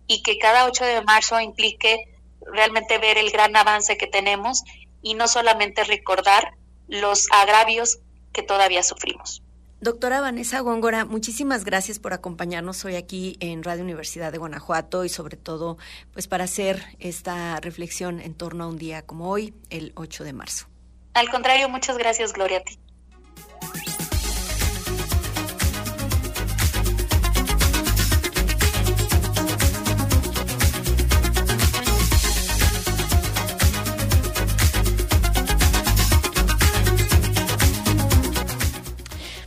y 0.07 0.21
que 0.21 0.37
cada 0.37 0.65
8 0.65 0.85
de 0.85 1.01
marzo 1.01 1.39
implique 1.39 2.07
realmente 2.45 2.99
ver 2.99 3.17
el 3.17 3.31
gran 3.31 3.55
avance 3.55 3.97
que 3.97 4.07
tenemos 4.07 4.63
y 5.01 5.15
no 5.15 5.27
solamente 5.27 5.83
recordar 5.83 6.51
los 6.87 7.27
agravios 7.31 7.99
que 8.33 8.43
todavía 8.43 8.83
sufrimos. 8.83 9.41
Doctora 9.81 10.21
Vanessa 10.21 10.61
Góngora, 10.61 11.05
muchísimas 11.05 11.63
gracias 11.63 11.99
por 11.99 12.13
acompañarnos 12.13 12.83
hoy 12.85 12.95
aquí 12.95 13.37
en 13.39 13.63
Radio 13.63 13.83
Universidad 13.83 14.31
de 14.31 14.37
Guanajuato 14.37 15.05
y 15.05 15.09
sobre 15.09 15.37
todo 15.37 15.77
pues 16.13 16.27
para 16.27 16.45
hacer 16.45 16.83
esta 16.99 17.59
reflexión 17.59 18.19
en 18.19 18.33
torno 18.33 18.63
a 18.63 18.67
un 18.67 18.77
día 18.77 19.03
como 19.03 19.29
hoy, 19.29 19.53
el 19.69 19.91
8 19.95 20.23
de 20.23 20.33
marzo. 20.33 20.67
Al 21.13 21.29
contrario, 21.29 21.69
muchas 21.69 21.97
gracias, 21.97 22.33
Gloria, 22.33 22.59
a 22.59 22.61
ti. 22.61 22.79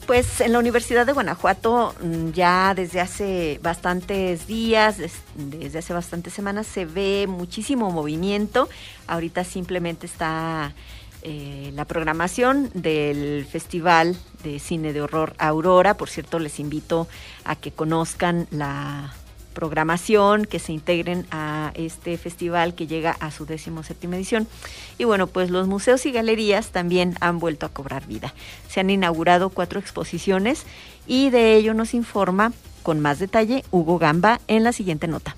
Pues 0.08 0.40
en 0.40 0.54
la 0.54 0.58
Universidad 0.58 1.04
de 1.04 1.12
Guanajuato 1.12 1.94
mm, 2.02 2.30
ya 2.30 2.72
desde 2.74 2.98
hace 2.98 3.60
bastantes 3.62 4.46
días, 4.46 4.96
desde 5.34 5.78
hace 5.80 5.92
bastantes 5.92 6.32
semanas 6.32 6.66
se 6.66 6.86
ve 6.86 7.26
muchísimo 7.28 7.90
movimiento. 7.90 8.70
Ahorita 9.06 9.44
simplemente 9.44 10.06
está 10.06 10.72
eh, 11.20 11.72
la 11.74 11.84
programación 11.84 12.70
del 12.72 13.44
Festival 13.44 14.16
de 14.42 14.58
Cine 14.60 14.94
de 14.94 15.02
Horror 15.02 15.34
Aurora. 15.36 15.92
Por 15.98 16.08
cierto, 16.08 16.38
les 16.38 16.58
invito 16.58 17.06
a 17.44 17.54
que 17.54 17.70
conozcan 17.70 18.46
la 18.50 19.12
programación, 19.58 20.44
que 20.44 20.60
se 20.60 20.72
integren 20.72 21.26
a 21.32 21.72
este 21.74 22.16
festival 22.16 22.76
que 22.76 22.86
llega 22.86 23.10
a 23.18 23.32
su 23.32 23.44
décimo 23.44 23.82
séptima 23.82 24.14
edición. 24.14 24.46
Y 24.98 25.04
bueno, 25.04 25.26
pues 25.26 25.50
los 25.50 25.66
museos 25.66 26.06
y 26.06 26.12
galerías 26.12 26.70
también 26.70 27.16
han 27.18 27.40
vuelto 27.40 27.66
a 27.66 27.70
cobrar 27.70 28.06
vida. 28.06 28.32
Se 28.68 28.78
han 28.78 28.88
inaugurado 28.88 29.50
cuatro 29.50 29.80
exposiciones 29.80 30.62
y 31.08 31.30
de 31.30 31.56
ello 31.56 31.74
nos 31.74 31.92
informa 31.92 32.52
con 32.84 33.00
más 33.00 33.18
detalle 33.18 33.64
Hugo 33.72 33.98
Gamba 33.98 34.40
en 34.46 34.62
la 34.62 34.72
siguiente 34.72 35.08
nota. 35.08 35.34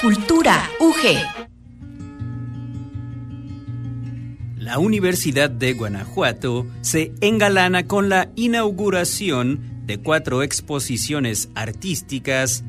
Cultura 0.00 0.66
UG. 0.80 1.44
La 4.56 4.78
Universidad 4.78 5.50
de 5.50 5.74
Guanajuato 5.74 6.66
se 6.80 7.12
engalana 7.20 7.86
con 7.86 8.08
la 8.08 8.30
inauguración 8.34 9.73
de 9.86 9.98
cuatro 9.98 10.42
exposiciones 10.42 11.48
artísticas 11.54 12.64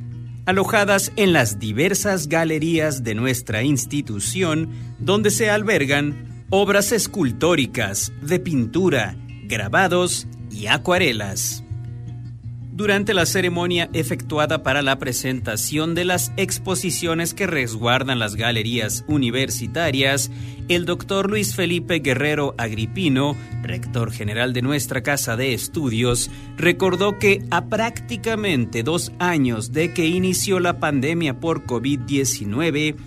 alojadas 0.45 1.12
en 1.15 1.34
las 1.34 1.60
diversas 1.60 2.28
galerías 2.28 3.04
de 3.04 3.15
nuestra 3.15 3.63
institución, 3.63 4.69
donde 4.99 5.32
se 5.32 5.49
albergan 5.49 6.45
obras 6.49 6.91
escultóricas, 6.91 8.13
de 8.21 8.39
pintura, 8.39 9.17
grabados 9.47 10.28
y 10.51 10.67
acuarelas. 10.67 11.64
Durante 12.75 13.13
la 13.13 13.25
ceremonia 13.25 13.89
efectuada 13.93 14.61
para 14.61 14.81
la 14.81 14.99
presentación 14.99 15.95
de 15.95 16.03
las 16.03 16.33
exposiciones 16.35 17.33
que 17.33 17.47
resguardan 17.47 18.19
las 18.19 18.35
galerías 18.35 19.05
universitarias, 19.07 20.29
el 20.67 20.83
doctor 20.83 21.29
Luis 21.29 21.55
Felipe 21.55 21.99
Guerrero 21.99 22.53
Agripino, 22.57 23.38
rector 23.61 24.11
general 24.11 24.51
de 24.51 24.61
nuestra 24.61 25.03
Casa 25.03 25.38
de 25.38 25.53
Estudios, 25.53 26.29
recordó 26.57 27.17
que 27.17 27.45
a 27.49 27.67
prácticamente 27.67 28.83
dos 28.83 29.13
años 29.19 29.71
de 29.71 29.93
que 29.93 30.07
inició 30.07 30.59
la 30.59 30.77
pandemia 30.77 31.39
por 31.39 31.65
COVID-19, 31.65 32.97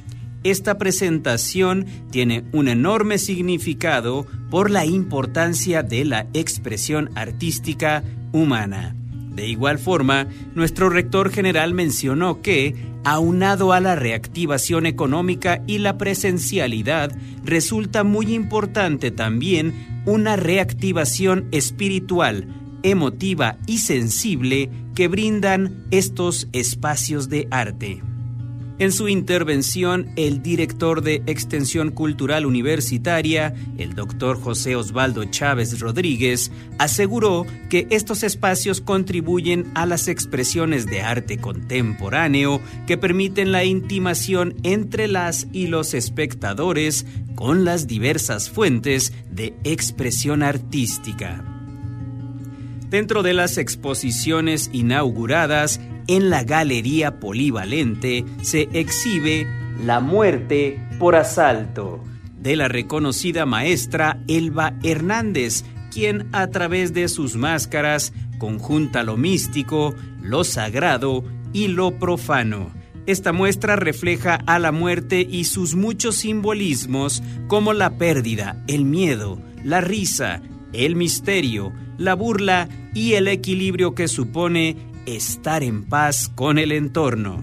esta 0.44 0.78
presentación 0.78 1.84
tiene 2.10 2.44
un 2.52 2.68
enorme 2.68 3.18
significado 3.18 4.26
por 4.48 4.70
la 4.70 4.86
importancia 4.86 5.82
de 5.82 6.06
la 6.06 6.26
expresión 6.32 7.10
artística 7.16 8.02
humana. 8.32 8.97
De 9.38 9.46
igual 9.46 9.78
forma, 9.78 10.26
nuestro 10.56 10.90
rector 10.90 11.30
general 11.30 11.72
mencionó 11.72 12.42
que, 12.42 12.74
aunado 13.04 13.72
a 13.72 13.78
la 13.78 13.94
reactivación 13.94 14.84
económica 14.84 15.62
y 15.68 15.78
la 15.78 15.96
presencialidad, 15.96 17.16
resulta 17.44 18.02
muy 18.02 18.34
importante 18.34 19.12
también 19.12 20.02
una 20.06 20.34
reactivación 20.34 21.46
espiritual, 21.52 22.48
emotiva 22.82 23.58
y 23.68 23.78
sensible 23.78 24.70
que 24.96 25.06
brindan 25.06 25.84
estos 25.92 26.48
espacios 26.52 27.28
de 27.28 27.46
arte. 27.52 28.02
En 28.80 28.92
su 28.92 29.08
intervención, 29.08 30.08
el 30.14 30.40
director 30.40 31.02
de 31.02 31.20
Extensión 31.26 31.90
Cultural 31.90 32.46
Universitaria, 32.46 33.52
el 33.76 33.96
doctor 33.96 34.40
José 34.40 34.76
Osvaldo 34.76 35.24
Chávez 35.24 35.80
Rodríguez, 35.80 36.52
aseguró 36.78 37.44
que 37.70 37.88
estos 37.90 38.22
espacios 38.22 38.80
contribuyen 38.80 39.68
a 39.74 39.84
las 39.84 40.06
expresiones 40.06 40.86
de 40.86 41.02
arte 41.02 41.38
contemporáneo 41.38 42.60
que 42.86 42.96
permiten 42.96 43.50
la 43.50 43.64
intimación 43.64 44.54
entre 44.62 45.08
las 45.08 45.48
y 45.52 45.66
los 45.66 45.92
espectadores 45.92 47.04
con 47.34 47.64
las 47.64 47.88
diversas 47.88 48.48
fuentes 48.48 49.12
de 49.28 49.56
expresión 49.64 50.44
artística. 50.44 51.44
Dentro 52.90 53.24
de 53.24 53.34
las 53.34 53.58
exposiciones 53.58 54.70
inauguradas, 54.72 55.80
en 56.08 56.30
la 56.30 56.42
Galería 56.42 57.20
Polivalente 57.20 58.24
se 58.42 58.68
exhibe 58.72 59.46
La 59.84 60.00
muerte 60.00 60.82
por 60.98 61.14
asalto 61.14 62.02
de 62.36 62.56
la 62.56 62.68
reconocida 62.68 63.46
maestra 63.46 64.22
Elba 64.28 64.74
Hernández, 64.82 65.64
quien 65.92 66.28
a 66.32 66.48
través 66.48 66.94
de 66.94 67.08
sus 67.08 67.36
máscaras 67.36 68.12
conjunta 68.38 69.02
lo 69.02 69.16
místico, 69.16 69.94
lo 70.22 70.44
sagrado 70.44 71.24
y 71.52 71.68
lo 71.68 71.98
profano. 71.98 72.70
Esta 73.06 73.32
muestra 73.32 73.76
refleja 73.76 74.34
a 74.46 74.58
la 74.58 74.70
muerte 74.70 75.26
y 75.28 75.44
sus 75.44 75.74
muchos 75.74 76.16
simbolismos 76.16 77.22
como 77.48 77.72
la 77.72 77.96
pérdida, 77.98 78.62
el 78.68 78.84
miedo, 78.84 79.40
la 79.64 79.80
risa, 79.80 80.42
el 80.72 80.94
misterio, 80.94 81.72
la 81.96 82.14
burla 82.14 82.68
y 82.94 83.14
el 83.14 83.28
equilibrio 83.28 83.94
que 83.94 84.08
supone 84.08 84.76
estar 85.16 85.62
en 85.62 85.84
paz 85.84 86.28
con 86.34 86.58
el 86.58 86.72
entorno. 86.72 87.42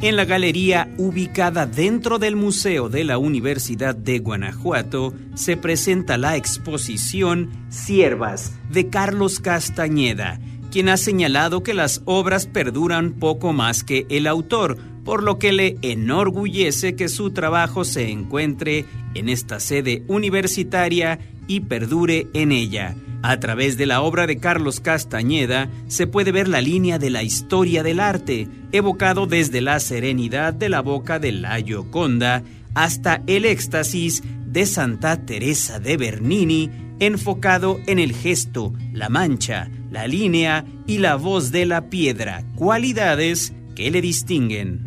En 0.00 0.16
la 0.16 0.26
galería 0.26 0.92
ubicada 0.98 1.64
dentro 1.64 2.18
del 2.18 2.36
Museo 2.36 2.90
de 2.90 3.04
la 3.04 3.16
Universidad 3.16 3.94
de 3.94 4.18
Guanajuato 4.18 5.14
se 5.34 5.56
presenta 5.56 6.18
la 6.18 6.36
exposición 6.36 7.50
Siervas 7.70 8.52
de 8.70 8.90
Carlos 8.90 9.40
Castañeda, 9.40 10.38
quien 10.70 10.90
ha 10.90 10.98
señalado 10.98 11.62
que 11.62 11.72
las 11.72 12.02
obras 12.04 12.46
perduran 12.46 13.14
poco 13.14 13.54
más 13.54 13.84
que 13.84 14.06
el 14.10 14.26
autor, 14.26 14.76
por 15.02 15.22
lo 15.22 15.38
que 15.38 15.52
le 15.52 15.78
enorgullece 15.80 16.94
que 16.94 17.08
su 17.08 17.30
trabajo 17.30 17.84
se 17.84 18.10
encuentre 18.10 18.84
en 19.14 19.30
esta 19.30 19.60
sede 19.60 20.02
universitaria 20.08 21.18
y 21.46 21.60
perdure 21.60 22.26
en 22.34 22.52
ella. 22.52 22.94
A 23.28 23.40
través 23.40 23.76
de 23.76 23.86
la 23.86 24.02
obra 24.02 24.28
de 24.28 24.38
Carlos 24.38 24.78
Castañeda 24.78 25.68
se 25.88 26.06
puede 26.06 26.30
ver 26.30 26.46
la 26.46 26.60
línea 26.60 27.00
de 27.00 27.10
la 27.10 27.24
historia 27.24 27.82
del 27.82 27.98
arte, 27.98 28.46
evocado 28.70 29.26
desde 29.26 29.60
la 29.60 29.80
serenidad 29.80 30.54
de 30.54 30.68
la 30.68 30.80
boca 30.80 31.18
de 31.18 31.32
la 31.32 31.56
Gioconda 31.56 32.44
hasta 32.74 33.24
el 33.26 33.44
éxtasis 33.44 34.22
de 34.46 34.64
Santa 34.64 35.26
Teresa 35.26 35.80
de 35.80 35.96
Bernini, 35.96 36.70
enfocado 37.00 37.80
en 37.88 37.98
el 37.98 38.12
gesto, 38.14 38.72
la 38.92 39.08
mancha, 39.08 39.70
la 39.90 40.06
línea 40.06 40.64
y 40.86 40.98
la 40.98 41.16
voz 41.16 41.50
de 41.50 41.66
la 41.66 41.90
piedra, 41.90 42.44
cualidades 42.54 43.52
que 43.74 43.90
le 43.90 44.02
distinguen. 44.02 44.86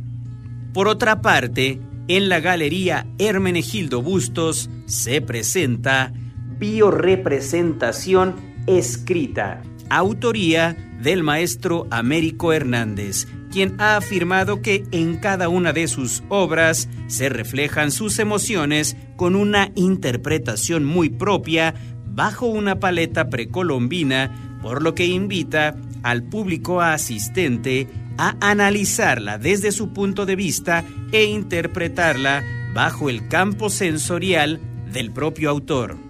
Por 0.71 0.87
otra 0.87 1.21
parte, 1.21 1.81
en 2.07 2.29
la 2.29 2.39
galería 2.39 3.05
Hermenegildo 3.17 4.01
Bustos 4.01 4.69
se 4.85 5.19
presenta 5.19 6.13
Biorepresentación 6.59 8.35
escrita, 8.67 9.61
autoría 9.89 10.75
del 11.01 11.23
maestro 11.23 11.87
Américo 11.89 12.51
Hernández, 12.51 13.27
quien 13.49 13.79
ha 13.79 13.95
afirmado 13.95 14.61
que 14.61 14.83
en 14.91 15.15
cada 15.15 15.47
una 15.47 15.71
de 15.71 15.87
sus 15.87 16.21
obras 16.27 16.89
se 17.07 17.29
reflejan 17.29 17.91
sus 17.91 18.19
emociones 18.19 18.97
con 19.15 19.37
una 19.37 19.71
interpretación 19.75 20.83
muy 20.83 21.09
propia 21.09 21.75
bajo 22.05 22.47
una 22.47 22.77
paleta 22.77 23.29
precolombina, 23.29 24.59
por 24.61 24.83
lo 24.83 24.95
que 24.95 25.05
invita 25.05 25.77
al 26.03 26.23
público 26.23 26.81
asistente 26.81 27.87
a 28.17 28.35
analizarla 28.41 29.37
desde 29.37 29.71
su 29.71 29.93
punto 29.93 30.25
de 30.25 30.35
vista 30.35 30.83
e 31.13 31.23
interpretarla 31.23 32.43
bajo 32.73 33.09
el 33.09 33.29
campo 33.29 33.69
sensorial 33.69 34.59
del 34.91 35.11
propio 35.11 35.49
autor. 35.49 36.08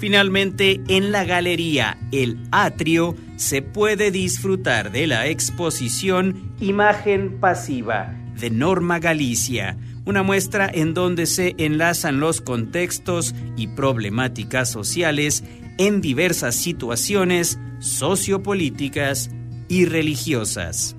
Finalmente, 0.00 0.80
en 0.88 1.12
la 1.12 1.24
galería 1.24 1.98
El 2.10 2.38
Atrio 2.50 3.14
se 3.36 3.60
puede 3.60 4.10
disfrutar 4.10 4.92
de 4.92 5.06
la 5.06 5.26
exposición 5.26 6.54
Imagen 6.58 7.38
Pasiva 7.38 8.16
de 8.40 8.48
Norma 8.48 8.98
Galicia, 8.98 9.76
una 10.06 10.22
muestra 10.22 10.70
en 10.72 10.94
donde 10.94 11.26
se 11.26 11.54
enlazan 11.58 12.18
los 12.18 12.40
contextos 12.40 13.34
y 13.58 13.68
problemáticas 13.68 14.70
sociales 14.70 15.44
en 15.76 16.00
diversas 16.00 16.54
situaciones 16.54 17.58
sociopolíticas 17.80 19.30
y 19.68 19.84
religiosas. 19.84 20.96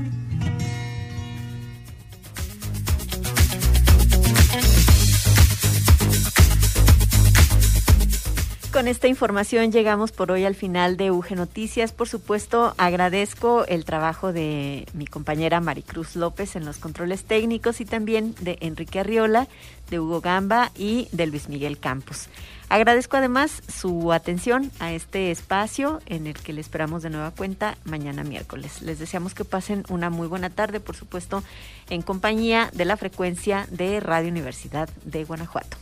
Con 8.82 8.88
esta 8.88 9.06
información 9.06 9.70
llegamos 9.70 10.10
por 10.10 10.32
hoy 10.32 10.44
al 10.44 10.56
final 10.56 10.96
de 10.96 11.12
UG 11.12 11.36
Noticias. 11.36 11.92
Por 11.92 12.08
supuesto, 12.08 12.74
agradezco 12.78 13.64
el 13.66 13.84
trabajo 13.84 14.32
de 14.32 14.88
mi 14.92 15.06
compañera 15.06 15.60
Maricruz 15.60 16.16
López 16.16 16.56
en 16.56 16.64
los 16.64 16.78
controles 16.78 17.22
técnicos 17.22 17.80
y 17.80 17.84
también 17.84 18.34
de 18.40 18.58
Enrique 18.60 18.98
Arriola, 18.98 19.46
de 19.88 20.00
Hugo 20.00 20.20
Gamba 20.20 20.72
y 20.74 21.06
de 21.12 21.28
Luis 21.28 21.48
Miguel 21.48 21.78
Campos. 21.78 22.28
Agradezco 22.68 23.16
además 23.16 23.62
su 23.68 24.12
atención 24.12 24.72
a 24.80 24.90
este 24.90 25.30
espacio 25.30 26.00
en 26.06 26.26
el 26.26 26.34
que 26.34 26.52
le 26.52 26.60
esperamos 26.60 27.04
de 27.04 27.10
nueva 27.10 27.30
cuenta 27.30 27.78
mañana 27.84 28.24
miércoles. 28.24 28.82
Les 28.82 28.98
deseamos 28.98 29.32
que 29.32 29.44
pasen 29.44 29.84
una 29.90 30.10
muy 30.10 30.26
buena 30.26 30.50
tarde, 30.50 30.80
por 30.80 30.96
supuesto, 30.96 31.44
en 31.88 32.02
compañía 32.02 32.68
de 32.72 32.84
la 32.84 32.96
frecuencia 32.96 33.64
de 33.70 34.00
Radio 34.00 34.28
Universidad 34.28 34.88
de 35.04 35.22
Guanajuato. 35.22 35.81